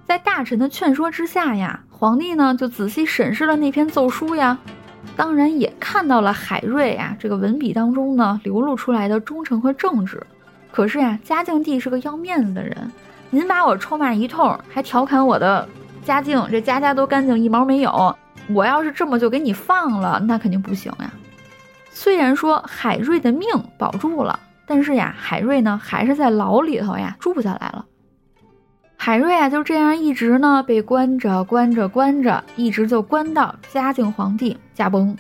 [0.07, 4.57] 在大臣的劝说之下呀，皇帝呢就仔细审视了那篇奏书呀，
[5.15, 10.27] 当然也看到了海瑞呀这个文笔当中呢流露出来的忠诚和正直。
[10.71, 12.91] 可是呀，嘉靖帝是个要面子的人，
[13.29, 15.69] 您把我臭骂一通，还调侃我的
[16.03, 18.17] 嘉靖，这家家都干净，一毛没有。
[18.55, 21.13] 我要是这么就给你放了，那肯定不行呀。
[21.91, 27.85] 虽然说海瑞的命保住了，但是呀，海瑞呢还是在牢里头呀住下来了。
[28.97, 35.17] 海瑞啊就这样一直呢被关着关着关着，一直就关到嘉靖皇帝驾崩。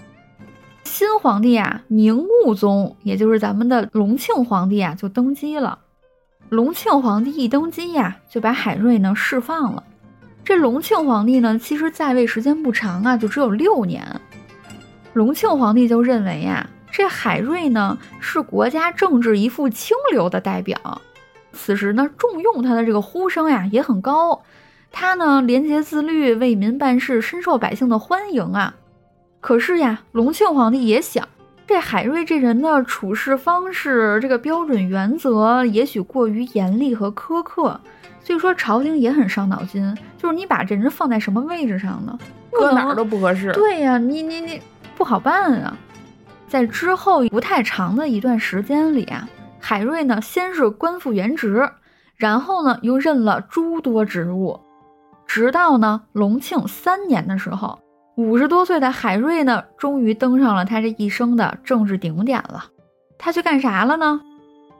[0.84, 5.78] 新皇帝啊明穆宗，也就是咱们的隆庆皇帝啊就登基了。
[6.48, 9.82] 隆庆皇帝一登基呀，就把海瑞呢释放了。
[10.44, 14.04] 这隆庆皇帝呢，其实在位时间不长啊，就只有六年。
[15.12, 21.00] 隆庆皇帝就认为呀，这海瑞呢是国家政治一副清流的代表，
[21.52, 24.42] 此时呢重用他的这个呼声呀也很高。
[24.90, 28.74] 他呢廉洁自律，为民办事，深受百姓的欢迎啊。
[29.40, 31.28] 可是呀，隆庆皇帝也想，
[31.66, 37.80] 这海瑞这人的处事方式，这个标准原则也许过于严厉和苛刻。
[38.24, 42.18] 所以说朝廷也很伤脑筋，就是你把这人放在什么位置上呢？
[42.50, 43.52] 搁哪儿都不合适。
[43.52, 44.60] 对呀，你你你
[44.96, 45.76] 不好办啊。
[46.48, 51.68] 在之后不太长的一段时间里啊，海瑞呢先是官复原职，
[52.14, 54.60] 然后呢又任了诸多职务，
[55.26, 57.78] 直到呢隆庆三年的时候，
[58.16, 62.66] 五十多岁的海瑞呢终于登上了他这一生的政治顶点了。
[63.18, 64.20] 他去干啥了呢？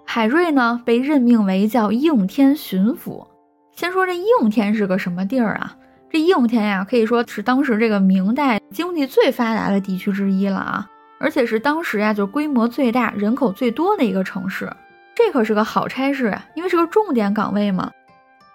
[0.05, 3.27] 海瑞呢被任命为叫应天巡抚。
[3.75, 5.77] 先说这应天是个什么地儿啊？
[6.11, 14.71] 这应天呀，可以说是当时这个明代经济最发达的地区之一了啊，而且是当时呀就规模最大、人口最多的一个城市。
[15.15, 17.91] 这可是个好差事啊，因为是个重点岗位嘛。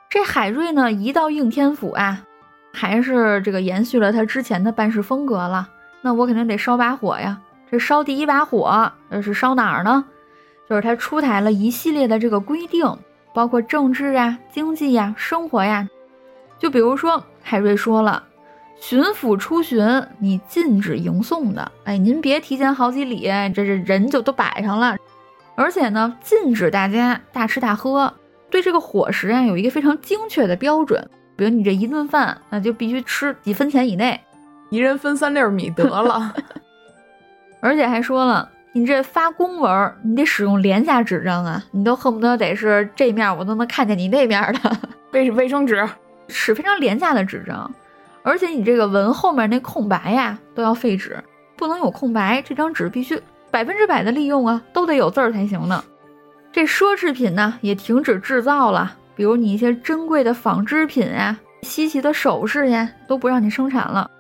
[0.10, 2.24] 这海瑞呢，一到应天府啊，
[2.74, 5.68] 还是这个延续了他之前的办事风格了。
[6.02, 7.40] 那我肯定得烧把火呀。
[7.70, 10.06] 这烧第一把火，呃，是烧哪儿呢？
[10.70, 12.86] 就是他出台了一系列的这个规定。
[13.38, 15.88] 包括政治啊、经济呀、生活呀，
[16.58, 18.24] 就比如说海瑞说了，
[18.80, 19.80] 巡抚出巡，
[20.18, 24.98] 你禁止迎送的，哎，您别提前好几里，这这人就都摆上了。
[25.56, 28.12] 而且呢，禁止大家大吃大喝，
[28.50, 34.20] 对这个伙食啊有一个非常精确的标准，比如你这一顿饭，那就必须吃几分钱以内，
[34.72, 36.34] 一人分三粒米得了。
[37.62, 38.50] 而且还说了。
[38.78, 41.64] 你这发公文，你得使用廉价纸张啊！
[41.72, 44.78] 你都恨不得得是这面，我都能看见你那面的
[45.14, 45.88] 卫卫生纸。
[46.30, 47.74] 使非常廉价的纸张，
[48.22, 51.18] 而且你这个文后面那空白呀都要废纸，
[51.56, 55.84] 不能有空白，这张纸必须百分之百的利用啊，都得有字儿才行呢。
[56.52, 64.12] 这奢侈品呢也停止制造了，比如你一些珍贵的纺织品呀、稀奇的首饰呀，都不让你生产了。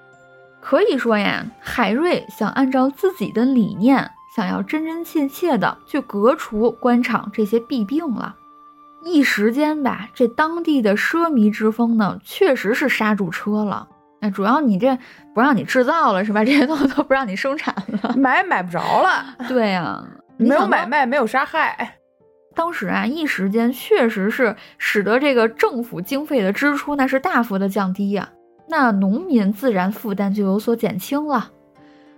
[0.61, 8.35] 可以说呀，海瑞想按照自己的理念，想要真真切切的去革除官场这些弊病了。
[9.03, 13.87] 一时间吧，这当地的奢靡之风呢，确实是刹住车了。
[14.21, 14.95] 那主要你这
[15.33, 16.45] 不让你制造了是吧？
[16.45, 19.25] 这些东西都不让你生产了，买也买不着了。
[19.49, 20.05] 对呀，
[20.37, 21.95] 没有买卖，没有杀害。
[22.53, 28.29] 当时啊，一时间确实是使得这个政府经费的支出那是大幅的降低呀。
[28.69, 31.49] 那农民自然负担就有所减轻了。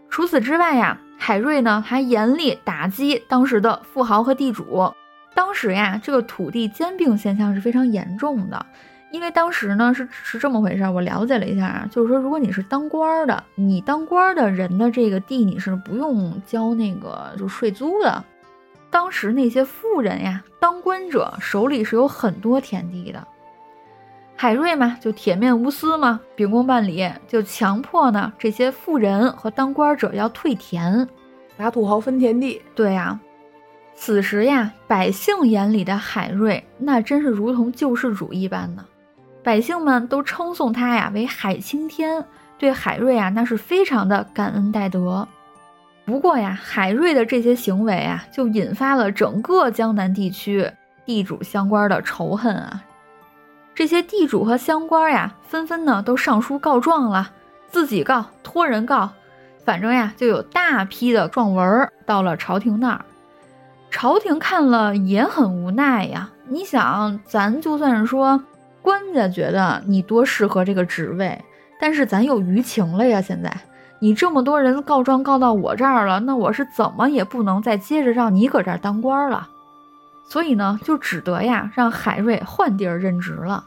[0.10, 4.92] 除此之外呀，海瑞呢还严厉打击当时的富豪和地主。
[5.36, 8.66] 当时呀，这个土地兼并现象是非常严重的。
[9.12, 18.24] 因为当时呢是是这么回事儿，我了解了一下啊，就是说如果你是当官的，你当官的人的这个地你是不用交那个就税租的。
[18.90, 23.28] 当时那些富人呀，当官者手里是有很多田地的。
[24.42, 31.06] 海瑞嘛，就铁面无私嘛，秉公办理，就强迫呢这些富人和当官者要退田，
[31.58, 32.62] 打土豪分田地。
[32.74, 33.20] 对呀，
[33.96, 38.86] 此时呀，百姓眼里的海瑞那真是如同救世主一般呢，
[39.44, 42.24] 百姓们都称颂他呀为海青天，
[42.58, 45.28] 对海瑞啊那是非常的感恩戴德。
[46.06, 50.66] 不过呀，海瑞的这些行为啊，就引发了整个江南地区
[51.06, 52.82] 地主乡官的仇恨啊。
[53.80, 57.32] 这些地主和乡官呀，纷纷呢都上书告状了，
[57.70, 59.10] 自己告、托人告，
[59.64, 63.06] 反正呀就有大批的状文到了朝廷那儿。
[63.90, 66.30] 朝廷看了也很无奈呀。
[66.50, 68.44] 你想，咱就算是说
[68.82, 71.42] 官家觉得你多适合这个职位，
[71.80, 73.22] 但是咱有舆情了呀。
[73.22, 73.50] 现在
[74.00, 79.48] 你这么多人告状告到我这儿了，那我是怎么也不能再接着让你搁这儿当官了。
[80.28, 83.64] 所以呢，就只得呀让海瑞换地儿任职了。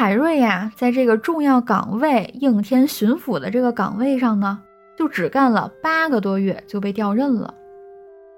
[0.00, 4.58] 海瑞呀，在这个重要岗位应天巡抚的这个岗位上呢，
[4.96, 7.52] 就只干了八个多月就被调任了。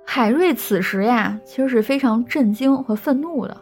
[0.05, 3.57] 海瑞此时呀，其实是非常震惊和愤怒的。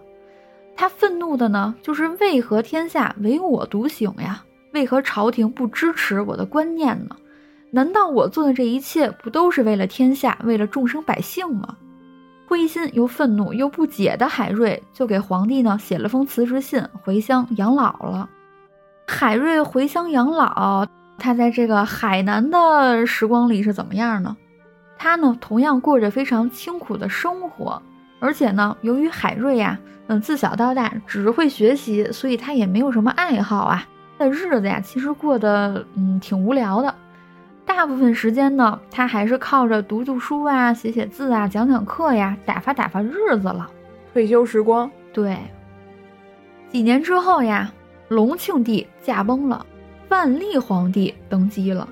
[0.75, 4.43] 他愤怒的呢，就是为何天下唯我独醒呀？
[4.73, 7.15] 为何朝廷不支持我的观念呢？
[7.71, 11.77] 难道我做的这一切不都是为了天下，为了众生百姓吗？
[12.51, 18.29] 灰心又愤怒又不解的海瑞，就给皇帝呢写了封辞职信，回乡养老了。
[19.07, 20.85] 海瑞回乡养老，
[21.17, 24.37] 他在这个海南的时光里是怎么样呢？
[24.99, 27.81] 他呢同样过着非常清苦的生活，
[28.19, 33.87] 而且呢，由于海瑞呀，嗯，自小到大只会学习，所以他也没有什么爱好啊，
[34.19, 36.93] 的日子呀，其实过得嗯挺无聊的。
[37.65, 43.71] 大部分时间呢，他还是靠着读读书啊、写写字啊、讲讲课呀，打发打发日子了。
[44.13, 45.39] 退休时光，对。
[46.69, 47.73] 几年之后呀，
[48.09, 49.65] 隆庆帝驾崩了，
[50.09, 51.89] 万历皇帝登基了。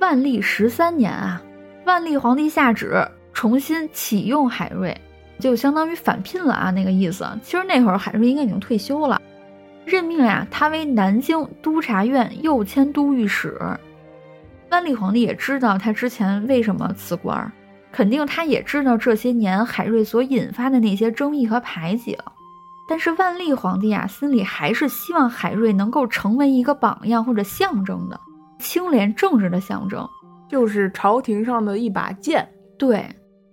[0.00, 1.40] 万历十三年啊，
[1.84, 3.00] 万历皇帝下旨
[3.32, 4.94] 重新启用海瑞，
[5.38, 7.26] 就相当于返聘了啊，那个意思。
[7.42, 9.22] 其实那会儿海瑞应该已经退休了，
[9.84, 13.56] 任命呀他为南京督察院右迁都御史。
[14.72, 17.52] 万历皇帝也知道他之前为什么辞官，
[17.92, 22.24] 肯定他也知道这些年海瑞所引发的那些争议和排挤了。
[22.88, 28.18] 但是万历皇帝啊，心里还是希望海瑞能够成为一个榜样或者象征的
[28.58, 30.08] 清廉正直的象征，
[30.48, 32.48] 就是朝廷上的一把剑。
[32.78, 33.06] 对，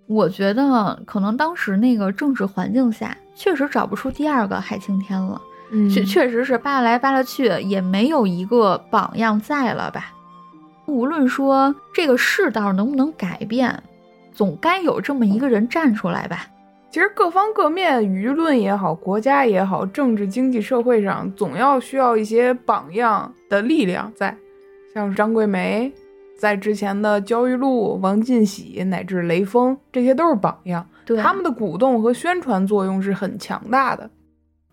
[0.08, 5.42] 我觉得可能当时那个政治环境下，确实找不出第二个海青天了。
[5.72, 10.14] 嗯，确确实是扒来扒拉去，也没有一个榜样在了吧。
[10.90, 13.82] 无论说这个世道能不能改变，
[14.34, 16.48] 总该有这么一个人站出来吧。
[16.92, 24.36] 其实各方各面，舆论也好，国家也好，政治、经济社会上，总要需要一些榜样的力量在。
[24.92, 25.94] 像张桂梅，
[26.40, 30.84] 在之前的焦裕禄、王进喜乃至雷锋，这些都是榜样。
[31.06, 34.10] 对他们的鼓动和宣传作用是很强大的。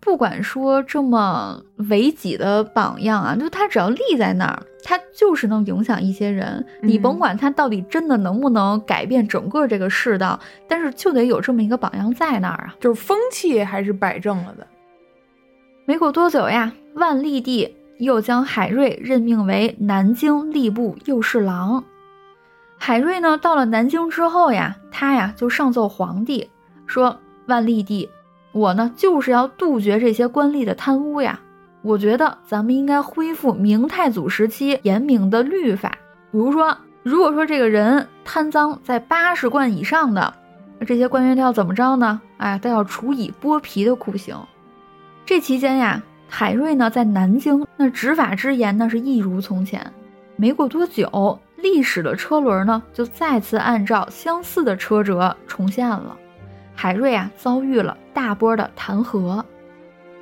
[0.07, 6.65] 不管说这么为己的榜样啊，就他只要立在那儿，他就是能影响一些人。
[6.81, 14.65] 你甭管他到底真的能不能改变整个这个世道，但是就得有这么一个榜样在那儿啊，就是风气还是摆正了的。
[15.83, 21.83] 没过多久呀，万历帝又将海瑞任命为南京吏部右侍郎。
[22.77, 26.49] 海瑞呢，到了南京之后呀，他呀就上奏皇帝
[26.85, 28.09] 说：“万历帝。”
[28.57, 31.39] 我呢，就是要杜绝这些官吏的贪污呀！
[31.83, 35.89] 我觉得咱们应该恢复明太祖时期严明的律法，
[36.31, 40.33] 比如说，如果说这个人贪赃在八十贯以上的，
[40.85, 42.19] 这些官员要怎么着呢？
[42.37, 44.35] 哎，都要处以剥皮的酷刑。
[45.25, 49.93] 这期间呀，海瑞呢在南京，那执法之严呢是一如从前。
[50.35, 56.17] 没过多久，历史的车轮呢就再次按照相似的车辙重现了。
[56.77, 59.43] 海瑞啊遭遇了大波的弹劾。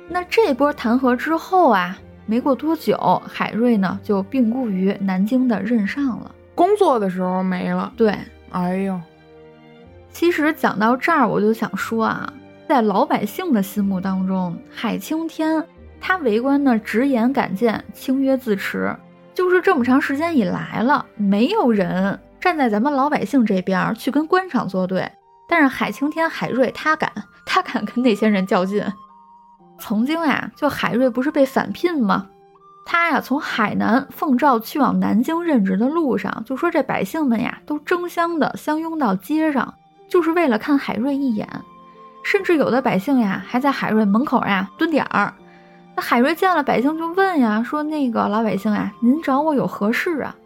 [0.08, 6.34] 那这波弹劾之后啊，没过多久，海瑞呢就病故于南京的任上了。
[6.54, 7.92] 工作的时候没了。
[7.94, 8.16] 对，
[8.50, 8.98] 哎呦。
[10.10, 12.32] 其实讲到这儿，我就想说啊，
[12.66, 15.62] 在老百姓的心目当中，海青天
[16.00, 18.96] 他为官呢直言敢谏，清约自持，
[19.34, 25.06] 就是这么长时间以来了，没有人站在咱们老百姓这边去跟官场作对。
[25.48, 27.12] 但是海青天海瑞他敢，
[27.44, 28.84] 他敢跟那些人较劲。
[29.78, 32.26] 曾经呀，就海瑞不是被返聘吗？
[32.84, 39.74] 他呀从海南奉诏去往南京任职的路上，就说这百姓们呀都争相的相拥到街上。
[40.08, 41.48] 就是为了看海瑞一眼，
[42.22, 45.34] 甚至有的百姓呀，还在海瑞门口呀蹲点儿。
[45.96, 50.36] 那海瑞见了百姓就问呀，说：“那个老百姓呀，您找我有何事啊？”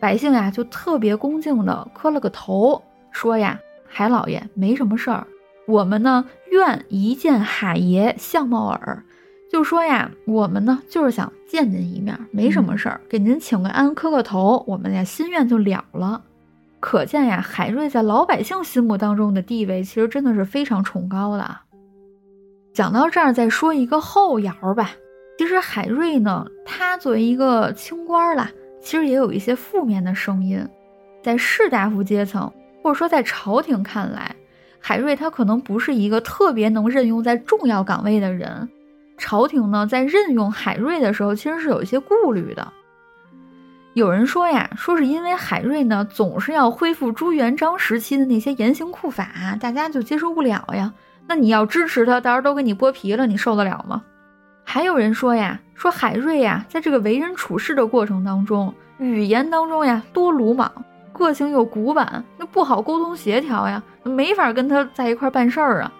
[0.00, 2.82] 百姓呀就特别恭敬的磕了个头，
[3.12, 3.56] 说呀
[3.88, 5.26] ：“海老爷没什么事儿，
[5.66, 9.02] 我们呢愿一见海爷相貌耳。”
[9.50, 16.22] 就说呀，我们呢就是想见您一面，没什么事儿，给您请个安，磕个头，我们呀心愿就了了。
[16.80, 21.60] 可见呀，海瑞在老百姓心目当中的地位，其实真的是非常崇高的。
[22.74, 24.90] 讲到这儿，再说一个后摇吧。
[25.38, 28.50] 其实海瑞呢，他作为一个清官啦，
[28.82, 30.68] 其实也有一些负面的声音。
[31.22, 32.52] 在士大夫阶层，
[32.88, 34.34] 或者说在朝廷看来，
[34.80, 38.66] 海瑞他可能不是一个特别能任用在重要岗位的人。
[39.18, 42.72] 朝廷呢，在任用海瑞的时候，其实是有一些顾虑的。
[43.92, 50.94] 有人说呀，说是因为海瑞呢总是要恢复朱元璋时期的那些严刑酷法，大家就接受不了呀。
[51.26, 54.02] 那你要支持他，到时候都给你剥皮了，你受得了吗？
[54.64, 60.72] 还有人说呀，说海瑞呀，在这个为人处事的过程当中，语言当中呀多鲁莽，
[61.18, 65.92] 个性又古板，那不好沟通协调呀，没法跟他在一块办事儿啊。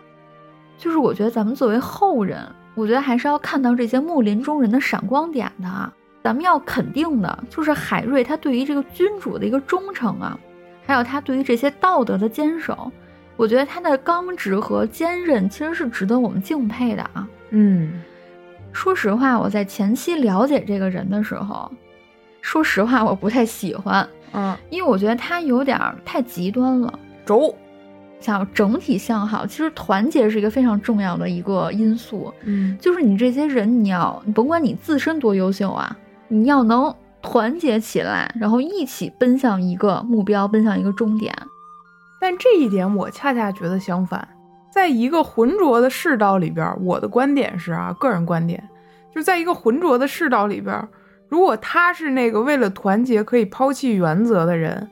[0.79, 2.39] 就是我觉得咱们作为后人，
[2.75, 5.93] 我觉得还是要看到这些木林中人的闪光点的啊。
[6.23, 10.39] 咱们要肯定的就是海瑞他对于这个君主的一个忠诚啊，
[10.87, 12.91] 还有他对于这些道德的坚守，
[13.37, 17.27] 我觉得他的刚直和坚韧其实是值得我们敬佩的啊。
[17.51, 18.03] 嗯，
[18.73, 21.71] 说实话，我在前期了解这个人的时候，
[22.43, 27.55] 说实话我不太喜欢，嗯，因为我觉得他有点太极端了，轴。
[28.21, 32.35] 想要整体向好，其实团结是一个非常重要的一个因素。
[32.43, 35.97] 嗯，就是你这些人，你要甭管你自身多优秀啊。
[36.27, 41.33] 你要能团结起来，然后一起奔向一个目标，奔向一个终点。
[42.21, 44.27] 但这一点我恰恰觉得相反，
[44.69, 48.69] 在一个浑浊的世道里边，我的观点是啊，个人观点，
[49.15, 50.89] 就在一个浑浊的世道里边，
[51.29, 54.89] 如果他是那个为了团结可以抛弃原则的人，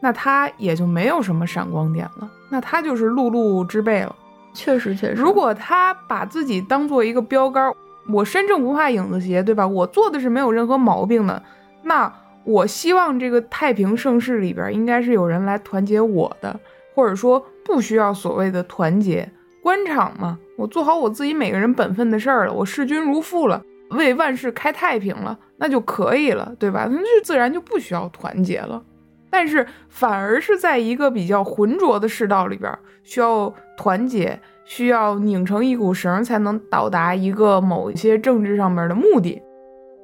[0.00, 4.14] 那他也就没有什么闪光点了，那他就是碌碌之辈了。
[4.54, 7.72] 确实，确实，如果他把自己当做一个标杆。
[8.10, 9.64] 我身正不怕影子斜，对吧？
[9.64, 11.40] 我做的是没有任何毛病的。
[11.82, 12.12] 那
[12.42, 16.58] 我希望这个太平盛世里边应该是有人来团结我的，
[16.94, 19.30] 或者说不需要所谓的团结。
[19.62, 26.88] 官场嘛，我做好我自己每个人本分的事儿了，我视君如父了，为万世开太平了，那就可以了，对吧？
[26.90, 28.82] 那就自然就不需要团结了。
[29.30, 34.40] 但是反而是在一个比较浑浊的世道里边，需要团结。
[34.66, 39.42] 需要拧成一股绳才能到达一个某一些政治上面的目的。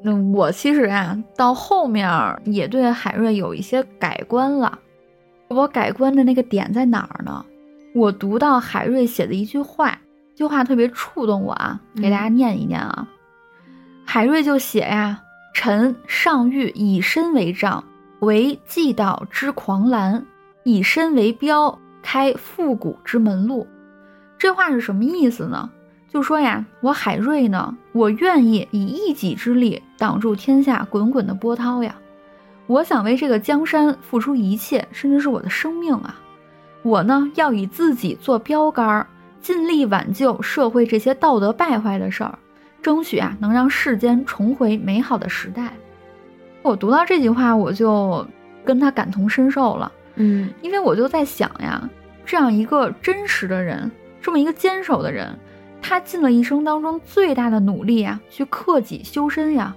[0.02, 2.10] 那我其实啊，到后面
[2.42, 4.76] 也对海瑞有一些改观了。
[5.46, 7.44] 我改观的那个点在哪儿呢？
[7.94, 9.96] 我读到海瑞写的一句话，
[10.34, 13.06] 这句话特别触动我啊，给大家念一念啊。
[14.04, 15.22] 海瑞就写呀
[15.58, 17.82] ：“臣上欲以身为杖，
[18.18, 20.20] 为既道之狂澜；
[20.64, 23.66] 以身为标，开复古之门路。”
[24.36, 25.70] 这话是什么意思呢？
[26.12, 31.96] 就说呀，我海瑞呢，我愿意以一己之力挡住天下滚滚的波涛呀。
[32.66, 36.20] 我想为这个江山付出一切，甚至是我的生命啊。
[36.82, 39.06] 我呢，要以自己做标杆，
[39.40, 42.38] 尽力挽救社会这些道德败坏的事儿，
[42.86, 45.72] 争取啊，能让世间重回美好的时代。
[46.62, 48.24] 我读到这句话，我就
[48.64, 49.90] 跟他感同身受了。
[50.14, 51.90] 嗯，因为我就在想呀，
[52.24, 53.90] 这样一个真实的人。
[54.22, 55.36] 这么一个坚守的人，
[55.82, 59.74] 他尽了一生当中最大的努力啊，去克己修身呀。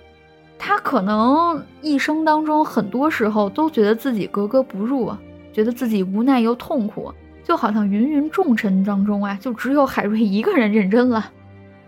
[0.60, 5.12] 他可能一生当中很多时候都觉得自己格格不入，
[5.52, 7.12] 觉得自己无奈又痛苦，
[7.44, 11.32] 就好像芸芸众臣当中啊，就只有海瑞一个人认真了。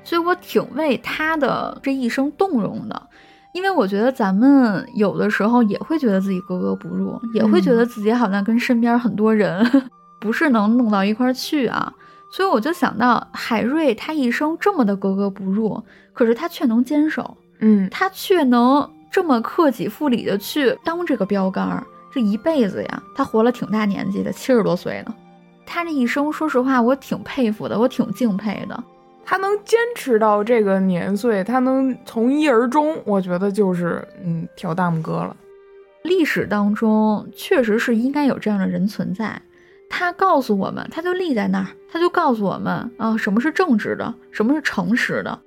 [0.04, 3.02] 所以我挺为他的这一生动容的，
[3.54, 9.66] 因为我觉得咱们有的时候也会觉得自己格格不入，也会觉得自己好像跟身边很多人
[10.20, 11.94] 不是能弄到一块儿去啊。
[12.34, 15.84] 所以我就想到海瑞，他一生这么的格格不入，
[16.14, 17.36] 可是他却能坚守。
[17.60, 25.16] 嗯，他却能这么克己复礼的去当这个标杆儿，这一辈子呀，他活了挺大年纪的，七十多岁了。
[25.66, 28.84] 他这一生，说实话，我挺佩服的，我挺敬佩的。
[29.32, 35.34] 他能坚持到这个年岁，他能从一而终，我觉得就是嗯，挑大拇哥了。
[36.04, 39.42] 历史当中确实是应该有这样的人存在。
[39.90, 45.40] 他告诉我们，他就立在那儿，他就告诉我们啊，什么是正直的，什么是诚实的。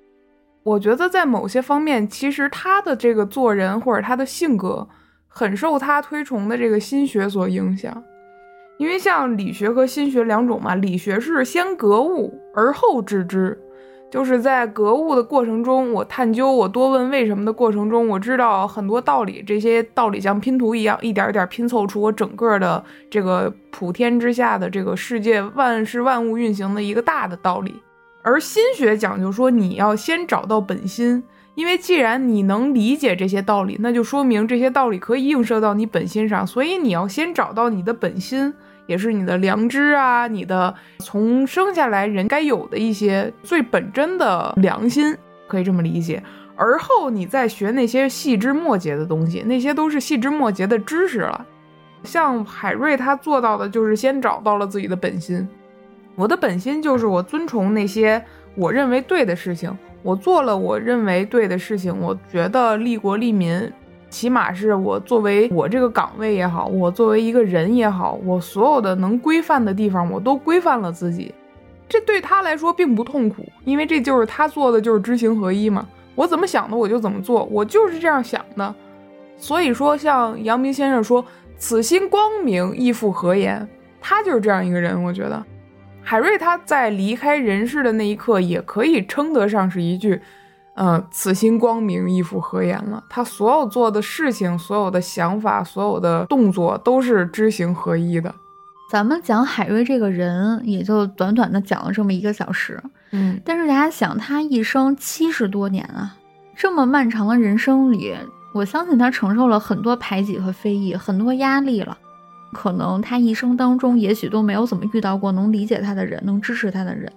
[0.63, 4.89] 我觉得在某些方面，其实他的这个做人或者他的性格，
[5.29, 8.03] 很受他推崇的这个心学所影响。
[8.79, 13.57] 因为像理学和心学两种嘛，理学是先格物而后知之，
[14.15, 27.75] 就是在格物的过程中，我探究，我多问为什么的过程中，我知道很多道理，这些道理像拼图一样，一点一点拼凑出我整个的这个普天之下的这个世界万事万物运行的一个大的道理。
[28.23, 31.25] 而心学讲究说，你要先找到本心，
[31.57, 36.47] 因为既然你能理解这些道理，那就说明这些道理可以映射到你本心上。
[36.47, 38.55] 所以你要先找到你的本心，
[38.87, 45.17] 也是你的良知啊，你的从生下来人该有的一些最本真的良心，
[45.49, 46.23] 可以这么理解。
[46.57, 51.45] 而后你再学那些细枝末节的东西，那些都是细枝末节的知识了。
[52.05, 55.49] 像海瑞他做到的就是先找到了自己的本心。
[56.15, 58.23] 我的本心就是我尊崇那些
[58.55, 63.73] 我认为对的事情，我做了我认为对的事情，我觉得利国利民，
[64.15, 71.35] 起码是我作为我这个岗位也好，我作为一个人也好，我所有的能规范的地方我都规范了自己，
[71.89, 75.85] 这对他来说并不痛苦，因为这就是他做的就是知行合一嘛。
[76.15, 78.73] 我怎么想的我就怎么做，我就是这样想的。
[79.37, 81.25] 所以说，像阳明先生说
[81.59, 83.67] “此心光明，亦复何言”，
[84.01, 85.45] 他就是这样一个人，我觉得。
[86.01, 90.21] 海瑞他在离开人世的那一刻，也可以称得上是一句，
[90.75, 93.03] 呃，此心光明，亦复何言了。
[93.09, 98.35] 他所有做的事情，所有的想法，所有的动作，都是知行合一的。
[98.91, 102.81] 咱们讲海瑞这个人，也就短短的讲了这么一个小时，
[103.13, 106.17] 嗯，但是大家想，他一生七十多年啊，
[106.57, 108.15] 这么漫长的人生里，
[108.53, 111.97] 我相信他承受了很多排挤和非议，很多压力了。
[112.53, 117.13] 可能他一生当中，也许都没有怎么遇到过能理解他的人，能支持他的人。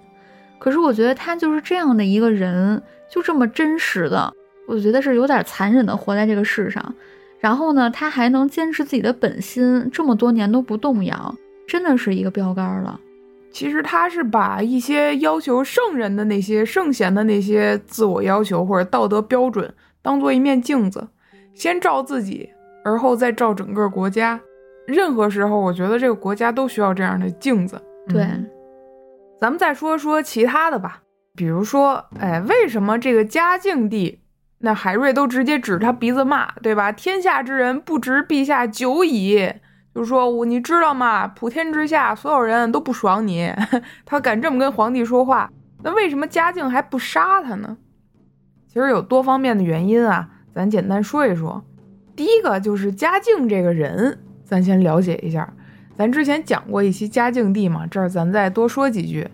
[0.58, 4.32] 可是我觉得他就是这样的一个人，就这么真实的，
[4.66, 6.94] 我觉得是有点残忍的活在这个世上。
[7.40, 11.34] 然后呢，他还能坚持自己的本心，这么多年都不动摇，
[11.68, 13.00] 真的是一个标杆了。
[13.52, 21.06] 其实他是把一些要求圣人的那些圣贤的那些自我要求或者道德标准，当做一面镜子，
[21.54, 22.50] 先照自己，
[22.84, 24.38] 而后再照整个国家。
[24.86, 27.80] 任何时候，我觉得这个国家都需要这样的镜子。
[28.08, 28.26] 对，
[29.40, 31.02] 咱们再说说其他的吧，
[31.36, 34.20] 比如说，哎，为什么这个嘉靖帝
[34.58, 36.90] 那海瑞都直接指他鼻子骂，对吧？
[36.90, 39.52] 天下之人不值陛下久矣，
[39.94, 41.28] 就说我你知道吗？
[41.28, 43.52] 普天之下所有人都不爽你，
[44.04, 45.48] 他敢这么跟皇帝说话，
[45.84, 47.76] 那为什么嘉靖还不杀他呢？
[48.66, 51.64] 其实有多方面的原因啊，咱简单说一说。
[52.16, 54.18] 第一个就是嘉靖这个人。
[54.44, 55.52] 咱先了解一下，
[55.98, 59.28] 咱之前讲过一期嘉靖帝嘛，这儿咱再多说几句。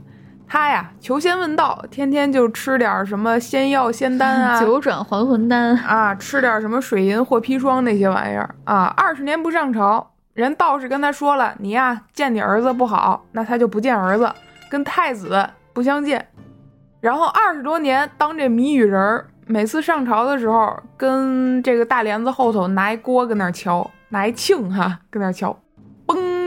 [0.48, 8.84] 他呀，求仙问道，天天就吃点什么仙药仙丹啊， 九转还魂丹啊，吃点什么水银或砒霜那些玩意儿啊。
[8.96, 14.32] 二十年不上朝，人道士跟他说了，你呀见你儿子不好，那他就不见儿子，
[14.70, 16.26] 跟太子不相见。
[17.02, 23.90] 然后二十多年当这谜语人儿，每次上朝的时候，跟这个大帘子后头拿一锅跟那敲。
[24.10, 25.56] 拿一磬哈，跟那敲，嘣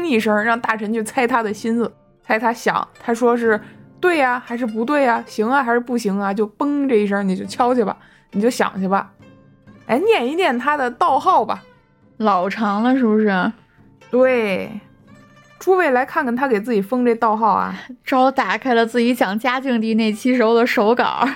[0.09, 1.91] 一声，让大臣去猜他的心思，
[2.23, 3.59] 猜他想，他说是
[3.99, 5.23] 对呀，还是不对呀？
[5.25, 6.33] 行啊，还是不行啊？
[6.33, 7.97] 就嘣这一声，你就敲去吧，
[8.31, 9.11] 你就想去吧。
[9.87, 11.63] 哎，念一念他的道号吧，
[12.17, 13.51] 老长了是不是？
[14.11, 14.69] 对，
[15.59, 17.75] 诸位来看看他给自己封这道号啊。
[18.05, 21.27] 招打开了自己讲嘉靖帝那期时候的手稿：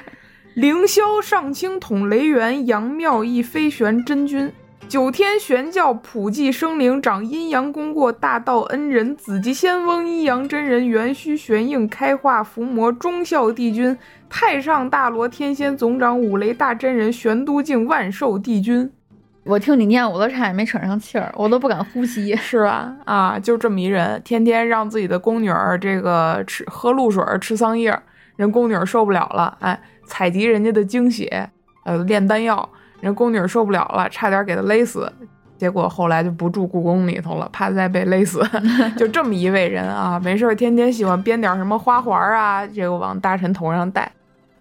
[0.53, 4.51] 凌霄上清统雷元杨妙义飞旋真君。
[4.91, 13.97] 九天玄教普济生灵长阴阳功过大道恩人紫极仙翁阴阳真人元虚玄应开化伏魔忠孝帝君
[14.29, 18.91] 太上大罗天仙总长五雷大真人玄都境万寿帝君。
[19.45, 22.93] 我听你念，我都差点没喘上气儿，我都不敢呼吸，是吧？
[23.05, 27.97] 啊，就这么一人，天天让自己的宫女儿这个吃喝露水，吃桑叶，
[28.35, 31.49] 人宫女儿受不了了，哎，采集人家的精血，
[31.85, 32.69] 呃，炼丹药。
[33.01, 35.11] 人宫女受不了了，差点给他勒死，
[35.57, 38.41] 结果后来就不住故宫里头了，怕再被勒死。
[38.95, 44.11] 就这么一位人啊，没事天天喜欢编点什么花环啊，这个往大臣头上戴，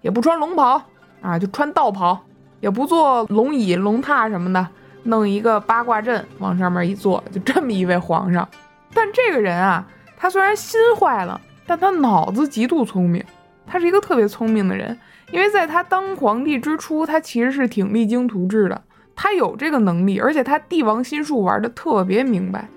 [0.01, 0.82] 也不穿龙袍
[1.20, 2.18] 啊，就穿道袍，
[2.61, 4.66] 也不坐龙椅龙榻什么的，
[5.05, 8.49] 弄一个八卦阵往上面一坐，就这么一位皇上。
[8.95, 9.86] 但这个人啊，
[10.16, 13.22] 他虽然心坏了，但他脑子极度聪明，
[13.66, 14.99] 他是一个特别聪明的人。
[15.33, 18.83] 因为在他当皇帝之初，他其实是挺励精图治的，
[19.14, 22.68] 他有这个能力，而且他帝王心术玩的特别明白。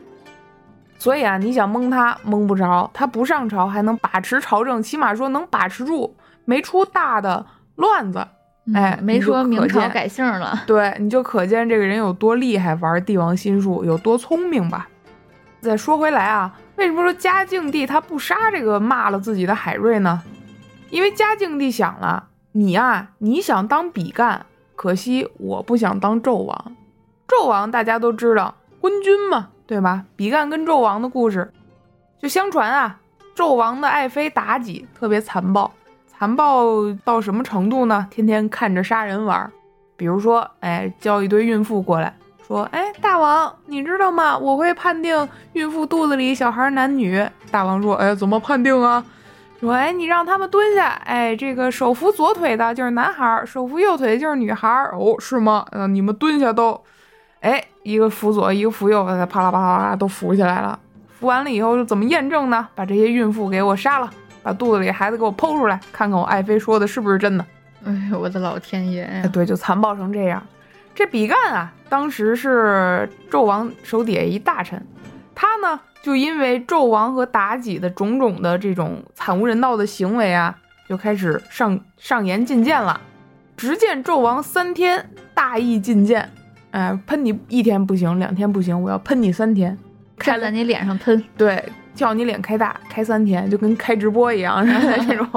[0.99, 7.45] 所以啊，你想蒙他蒙不着，他不上朝还能把持朝政，起码说能把持住，没出大的
[7.76, 8.26] 乱子。
[8.74, 14.88] 哎，没说明朝改姓了，对，你就可见这个人有多厉害，玩帝王心术有多聪明吧。
[15.60, 20.22] 再说回来啊，为什么说嘉靖帝他不杀这个骂了自己的海瑞呢？
[20.89, 22.30] 因为嘉靖帝想了。
[22.56, 24.45] 你啊，你想当比干，
[24.76, 26.76] 可惜我不想当纣王。
[27.28, 30.06] 纣王大家都知道，昏君嘛，对吧？
[30.16, 31.51] 比干跟纣王的故事，
[32.22, 32.99] 就相传啊，
[33.36, 35.72] 纣王的爱妃妲己特别残暴，
[36.08, 38.06] 残暴到什么程度呢？
[38.12, 39.51] 天天看着杀人玩。
[39.95, 42.16] 比如说，哎，叫一堆孕妇过来
[42.47, 44.38] 说，哎，大王，你知道吗？
[44.38, 47.28] 我会判定孕妇肚子里小孩男女。
[47.49, 49.04] 大王说，哎，怎么判定啊？
[49.64, 54.68] 说，哎，你让他们蹲下，哎，这个手扶左腿的就是男孩，手扶右腿的就是女孩。
[54.93, 55.66] 哦，是吗？
[55.72, 56.80] 嗯，你们蹲下都，
[57.39, 60.78] 哎，一个扶左，一个扶右，啪啦啪啦啪啦都扶起来了。
[61.18, 62.68] 扶完了以后，怎么验证呢？
[62.76, 64.09] 把这些孕妇给我杀了，
[64.41, 67.45] 把肚子里孩子给我剖出来，看看我爱妃说的是不是真的。
[67.86, 69.30] 哎呦，我的老天爷呀！
[69.32, 70.43] 对，就残暴成这样。
[70.93, 74.86] 这比干啊，当时是纣王手底下一大臣，
[75.34, 75.80] 他呢。
[76.04, 80.54] 就因为纣王和妲己的种种的这种惨无人道的行为啊，
[80.89, 82.99] 就开始上上言进谏了。
[83.56, 86.30] 只见纣王三天，大义进谏，
[86.72, 89.78] 哎，喷你一天不行，两天不行，我要喷你三天，
[90.18, 91.64] 站在你脸上喷，对，
[91.95, 94.66] 叫你脸开大，开三天，就跟开直播一样，
[95.08, 95.28] 这种。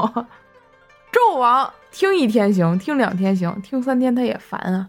[1.13, 4.89] 纣王听一天行，听两天行，听三天他也烦啊。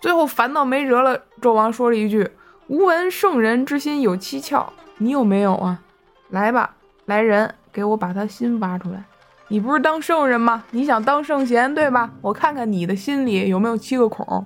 [0.00, 2.28] 最后烦到没辙了，纣王说了一句
[2.66, 4.66] ：“吾闻圣人之心有七窍。”
[4.98, 5.80] 你有没有啊？
[6.30, 6.74] 来吧，
[7.06, 9.04] 来人，给我把他心挖出来。
[9.46, 10.64] 你不是当圣人吗？
[10.72, 12.10] 你想当圣贤对吧？
[12.20, 14.44] 我看看你的心里有没有七个孔。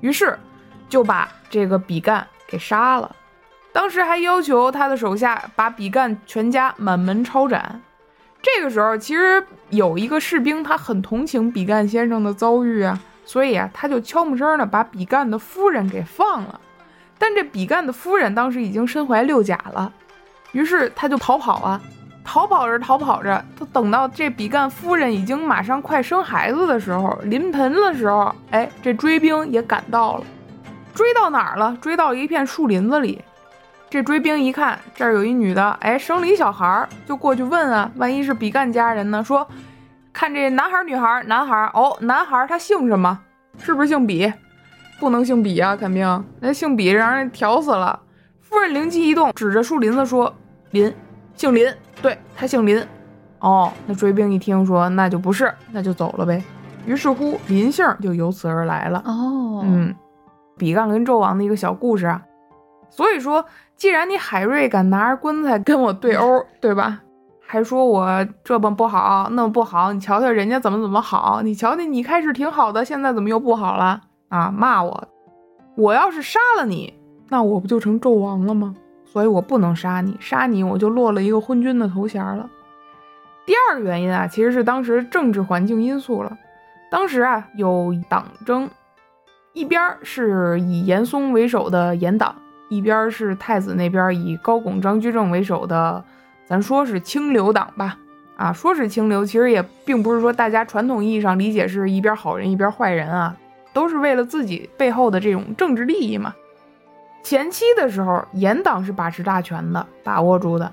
[0.00, 0.38] 于是
[0.88, 3.14] 就把这个比干给杀了。
[3.72, 7.80] 当时还要求他的手下把比干全家满门抄斩。
[8.40, 16.60] 这个时候其实有一个士兵，他很同情比干先生的遭遇啊，所以啊，他就悄没声的把比干的夫人给放了。
[17.22, 19.92] 但这比干的夫人当时已经身怀六甲了，
[20.50, 21.80] 于是他就逃跑啊，
[22.24, 30.24] 逃跑着逃跑着，他等到这比干夫人已经马上快生孩子的时候，临盆的时候，哎，这追兵也赶到了，
[30.92, 31.78] 追到哪儿了？
[31.80, 33.22] 追到一片树林子里。
[33.88, 39.22] 这追兵一看这儿有一女的，哎，生了一小孩儿，就过去问啊，万一是比干家人呢？
[39.22, 39.46] 说
[40.12, 43.16] 看这男孩女孩，男孩哦，男孩他姓什么？
[43.60, 44.32] 是不是姓比？
[45.02, 47.98] 不能姓比啊，肯定那姓比让人挑死了。
[48.40, 50.32] 夫人灵机一动，指着树林子说
[50.70, 50.94] ：“林，
[51.34, 51.68] 姓林，
[52.00, 52.80] 对他姓林。”
[53.40, 56.40] 哦，那追兵一听说，那就不是，那就走了呗。
[56.86, 59.02] 于是乎，林姓就由此而来了。
[59.04, 59.92] 哦，嗯，
[60.56, 62.22] 比干跟纣王的一个小故事啊。
[62.88, 63.44] 所以说，
[63.74, 67.00] 既然你海瑞敢拿着棺材跟我对殴， 对吧？
[67.44, 74.00] 还说我这么不好，那么不好，你瞧瞧人家怎么怎么好，你瞧瞧你开始挺好的，现在怎么又不好了？
[74.32, 74.50] 啊！
[74.50, 75.08] 骂我，
[75.76, 76.94] 我要是杀了你，
[77.28, 78.74] 那我不就成纣王了吗？
[79.04, 82.48] 所以我不能杀你，杀你我就落了一个昏君的头衔了。
[83.44, 86.34] 第二个原因啊，其实是当时政治环境因素了。
[86.90, 88.70] 当时啊，有党争，
[89.52, 92.34] 一边是以严嵩为首的严党，
[92.70, 96.02] 一边是太子那边以高拱、张居正为首的，
[96.46, 97.98] 咱说是清流党吧。
[98.38, 103.36] 啊，说是清流，其实也并不是说大家传统意义上理解是一边好人一边坏人啊。
[103.72, 106.34] 都是为了自己背后的这种政治利益嘛。
[107.22, 110.72] 前期的时候，严党是把持大权的，把握住的。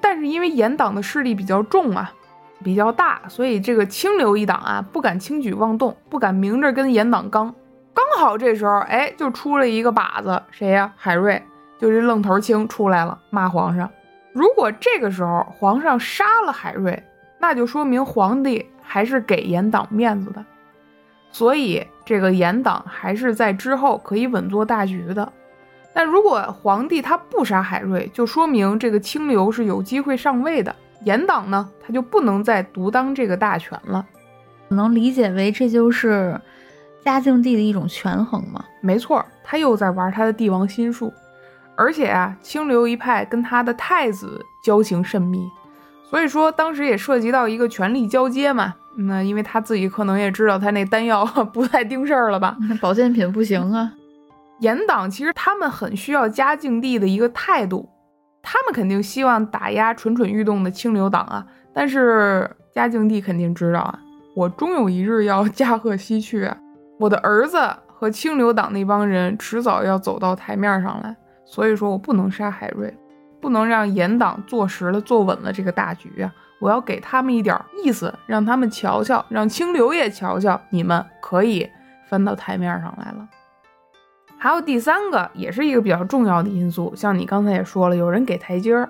[0.00, 2.12] 但是因为严党的势力比较重啊，
[2.62, 7.54] 比较大，所以这个清流一党啊，不敢轻举妄动，不敢明着跟严党刚。
[7.94, 10.92] 刚好这时候，哎，就出了一个靶子，谁呀？
[10.96, 11.42] 海瑞，
[11.78, 13.90] 就这愣头青出来了，骂皇上。
[14.34, 17.02] 如果这个时候皇上杀了海瑞，
[17.40, 20.44] 那就说明皇帝还是给严党面子的，
[21.30, 25.32] 所以这个严党还是在之后可以稳坐大局的。
[25.92, 30.74] 但如果皇帝他不杀海瑞，就说明这个清流是有机会上位的，
[31.04, 34.06] 严党呢，他就不能再独当这个大权了。
[34.68, 36.38] 能理解为这就是
[37.04, 38.64] 嘉靖帝的一种权衡吗？
[38.82, 41.12] 没错，他又在玩他的帝王心术，
[41.76, 45.48] 而且啊，清流一派跟他的太子交情甚密，
[46.10, 48.74] 所以说当时也涉及到一个权力交接嘛。
[48.98, 53.92] 那因为他自己可能也知道他那丹药 不太盯事儿了吧，保健品不行啊。
[54.60, 57.88] 严党其实他们很需要嘉靖帝的一个态度，
[58.42, 61.46] 他们肯定希望打压蠢蠢欲动的清流党啊。
[61.74, 63.98] 但是嘉靖帝肯定知道啊，
[64.34, 66.56] 我终有一日要驾鹤西去啊，
[66.98, 72.94] 我的儿子和清流党那帮人迟早要走到台面上来，所以说我不能杀海瑞，
[73.42, 76.32] 不能让严党坐实了、坐稳了这个大局啊！
[76.58, 81.68] 我要给他们一点意思，让他们瞧瞧，让清流也瞧瞧，你们可以
[82.08, 83.28] 翻到台面上来了。
[84.38, 88.88] 还有第三个，也是一个比较重要的因素，像你刚才也说了，有人给台阶儿。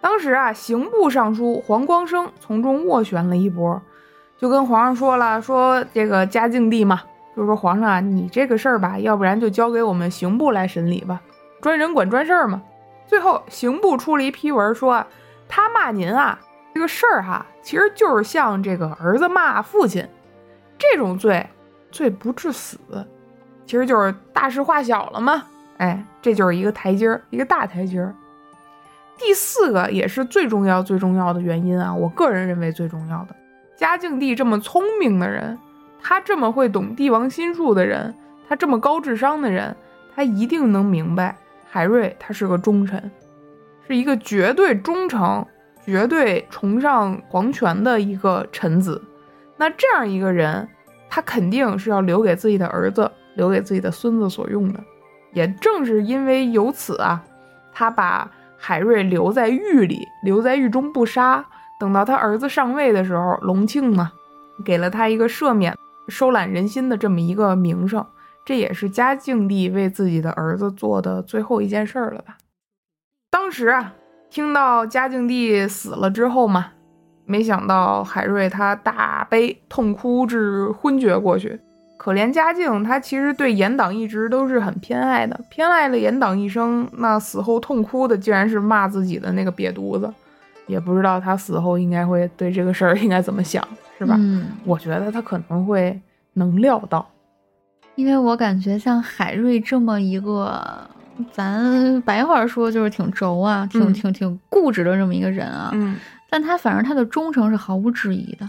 [0.00, 3.80] 当时啊，刑部尚书黄光升从中斡旋了一波，
[4.38, 7.02] 就跟皇上说了，说这个嘉靖帝嘛，
[7.34, 11.20] 就说皇上啊，你这个事儿吧，要不然就交给我们刑部来审理吧，
[11.60, 12.62] 专人管专事儿嘛。
[13.06, 15.04] 最后刑部出了一批文，说
[15.48, 16.38] 他骂您啊，
[16.76, 20.06] 这个事儿哈，其实就是像这个儿子骂父亲
[20.76, 21.48] 这种罪，
[21.90, 22.76] 罪不至死。
[23.64, 25.42] 其实就是大事化小了嘛，
[25.78, 28.14] 哎，这就是一个台阶儿，一个大台阶儿。
[29.16, 33.34] 第四个也是最重要、最重要的原因啊，我个人认为最重要的，
[33.74, 35.58] 嘉靖帝这么聪明的人，
[36.02, 38.14] 他这么会懂帝王心术的人，
[38.50, 39.74] 他这么高智商的人，
[40.14, 41.34] 他一定能明白
[41.70, 43.10] 海瑞他是个忠臣，
[43.88, 45.42] 是一个绝对忠诚、
[45.86, 49.00] 绝对崇尚皇权的一个臣子。
[49.56, 50.68] 那这样一个人，
[51.08, 53.10] 他肯定是要留给自己的儿子。
[53.36, 54.80] 留给自己的孙子所用的，
[55.34, 57.22] 也正是因为由此啊，
[57.70, 61.44] 他把海瑞留在狱里，留在狱中不杀。
[61.78, 64.10] 等到他儿子上位的时候，隆庆嘛，
[64.64, 65.76] 给了他一个赦免、
[66.08, 68.02] 收揽人心的这么一个名声。
[68.46, 72.38] 这也是嘉靖帝为自己的儿子做的最后一件事儿了吧？
[73.30, 73.92] 当时啊，
[74.30, 76.66] 听到嘉靖帝死了之后嘛，
[77.24, 81.58] 没想到海瑞他大悲痛哭至昏厥过去。
[81.98, 86.86] 可怜嘉靖，他其实对严党一直都是很偏爱的，偏爱了严党一生。
[86.98, 90.12] 那死后痛哭的，竟然是骂自己的那个瘪犊子，
[90.66, 93.66] 也不知道他死后应该会对这个事儿应该怎么想，
[93.98, 94.14] 是吧？
[94.18, 95.98] 嗯，我觉得他可能会
[96.34, 97.04] 能料到，
[97.94, 100.88] 因为我感觉像海瑞这么一个，
[101.32, 105.96] 咱白话说就是挺轴啊，挺挺挺固执的这么一个人啊，嗯，
[106.28, 108.48] 但他反正他的忠诚是毫无质疑的。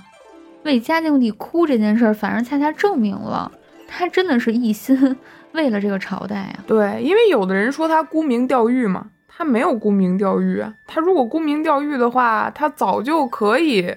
[0.63, 3.51] 为嘉靖帝哭这件事儿，反而恰恰证明了
[3.87, 5.15] 他真的是一心
[5.53, 6.59] 为了这个朝代啊。
[6.67, 10.73] 对，因为有的人说他沽名钓誉嘛，他没有沽名钓誉啊。
[10.85, 13.95] 他如果沽名钓誉的话，他早就可以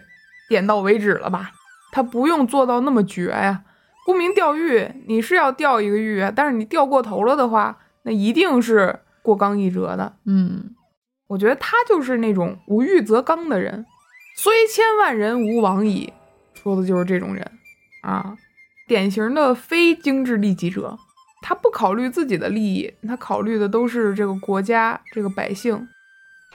[0.48, 1.50] 点到为止了吧？
[1.90, 3.62] 他不用做到那么绝呀。
[4.06, 10.16] 沽名钓誉，你是要钓一个誉，但是你钓过头了的话，那一定是过刚易折的。
[10.24, 10.74] 嗯，
[11.28, 13.84] 我觉得他就是那种无欲则刚的人，
[14.36, 16.12] 虽千万人吾往矣。
[16.54, 17.50] 说的就是这种人，
[18.02, 18.36] 啊，
[18.86, 20.98] 典型的非精致利己者，
[21.42, 25.88] 他不考虑自己的利益，他考虑的都是这个国家、这个百姓。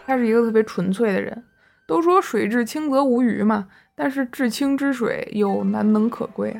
[0.05, 1.43] 他是一个特别纯粹的人。
[1.87, 6.55] 都说水至清则无鱼嘛，但是至清之水又难能可贵，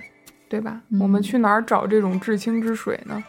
[0.47, 0.81] 对吧？
[0.99, 3.23] 我们去哪儿找这种至清之水呢？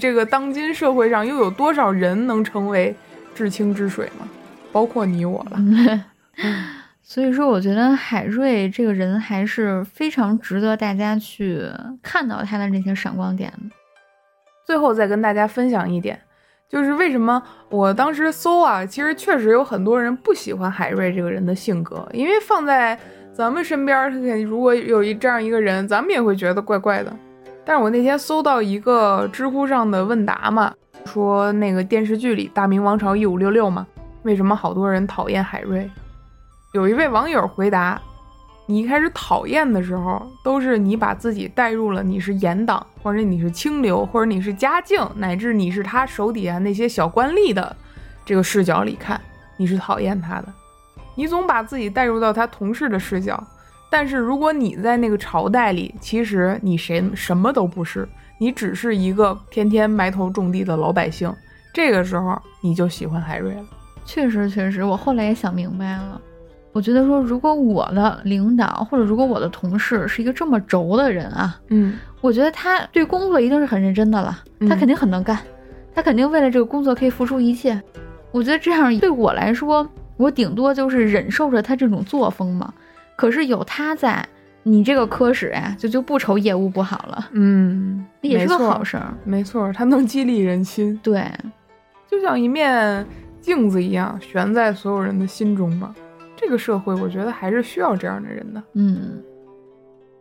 [0.00, 2.94] 这个当今社会上又有多少人能成为
[3.34, 4.28] 至清之水吗？
[4.70, 6.04] 包括你我了。
[7.02, 11.60] 所以说，我觉得海瑞这个人还是非常值得大家去
[12.02, 13.74] 看到他的这些闪光点的。
[14.64, 16.18] 最后再跟大家分享一点，
[16.70, 22.98] 就是为什么我当时搜啊，其实确实有很多人不喜欢海瑞这个人的性格，因为放在
[23.34, 24.08] 咱们身边，
[24.44, 27.14] 如果有一这样一个人，咱们也会觉得怪怪的。
[27.64, 30.72] 但是我那天搜到一个知乎上的问答嘛，
[31.04, 33.86] 说那个电视剧里《大明王朝一五六六》嘛，
[34.22, 35.88] 为什么好多人讨厌海瑞？
[36.72, 38.00] 有一位网友回答
[38.66, 47.76] ：“你一开始讨厌的时候，都是你把自己带入了你是严党，或者你是清流，或者你是嘉靖，乃至你是他手底下那些小官吏的
[48.24, 49.20] 这个视角里看，
[49.56, 50.46] 你是讨厌他的。
[51.14, 53.42] 你总把自己带入到他同事的视角，
[53.92, 61.30] 但是如果你在那个朝代里，其实你谁什么都不是，你只是一个天天埋头种地的老百姓，
[61.74, 63.64] 这个时候你就喜欢海瑞了。
[64.06, 66.18] 确实，确实，我后来也想明白了。
[66.72, 75.38] 我觉得说，如果我的领导或者如果我的同事是一个这么轴的人啊，嗯，我觉得他对工作一定是很认真的了，他肯定很能干，
[75.94, 77.78] 他肯定为了这个工作可以付出一切。
[78.30, 79.86] 我觉得这样对我来说，
[80.16, 82.72] 我顶多就是忍受着他这种作风嘛。
[83.22, 84.26] 可是有他在。
[84.64, 91.28] 你这个科室呀，就就不愁业务不好了，嗯，也是个好事儿，没错，它能激励人心，对，
[92.08, 93.04] 就像一面
[93.40, 95.92] 镜子一样，悬在所有人的心中嘛。
[96.36, 99.20] 这个社会，我觉得还是需要这样的人的，嗯。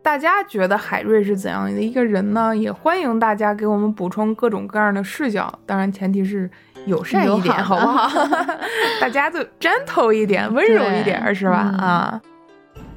[0.02, 2.58] 大家觉得海瑞是怎样的一个人呢？
[2.58, 6.50] 也欢迎大家给我们补充各种各样的视角，当然前提是
[6.88, 8.10] 友善一点，好不好？
[9.00, 11.58] 大家就 gentle 一点，温柔一点，是吧？
[11.78, 12.22] 啊。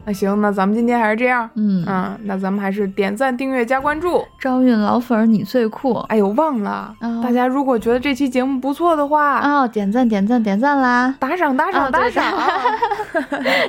[0.07, 4.23] 那行，那咱们今天还是这样，嗯嗯，那咱们还是点赞、订阅、加关注。
[4.39, 5.95] 招运老粉，你最酷！
[6.09, 11.15] 哎呦，忘了，大家如果觉得这期节目不错的话，啊，点赞、点赞、点赞啦！
[11.19, 12.25] 打赏、打赏、打赏，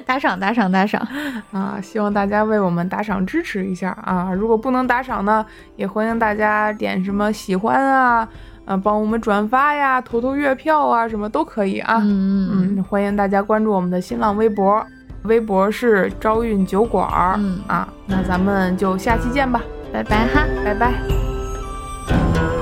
[0.06, 1.08] 打赏、打赏、打赏
[1.54, 1.80] 啊！
[1.82, 4.34] 希望大家为我们打赏支持一下啊！
[4.34, 5.46] 如果不能打赏呢，
[5.78, 8.28] 也欢迎大家点什么喜欢啊，
[8.66, 12.00] 啊，帮我们转发呀，投投月票啊，什么都可以啊。
[12.04, 14.86] 嗯嗯，欢迎大家关注我们的新浪微博。
[15.26, 17.36] 微博是招运酒馆。
[17.38, 19.62] 嗯，啊，那咱们就下期见吧。
[19.92, 22.55] 拜拜，哈，拜拜。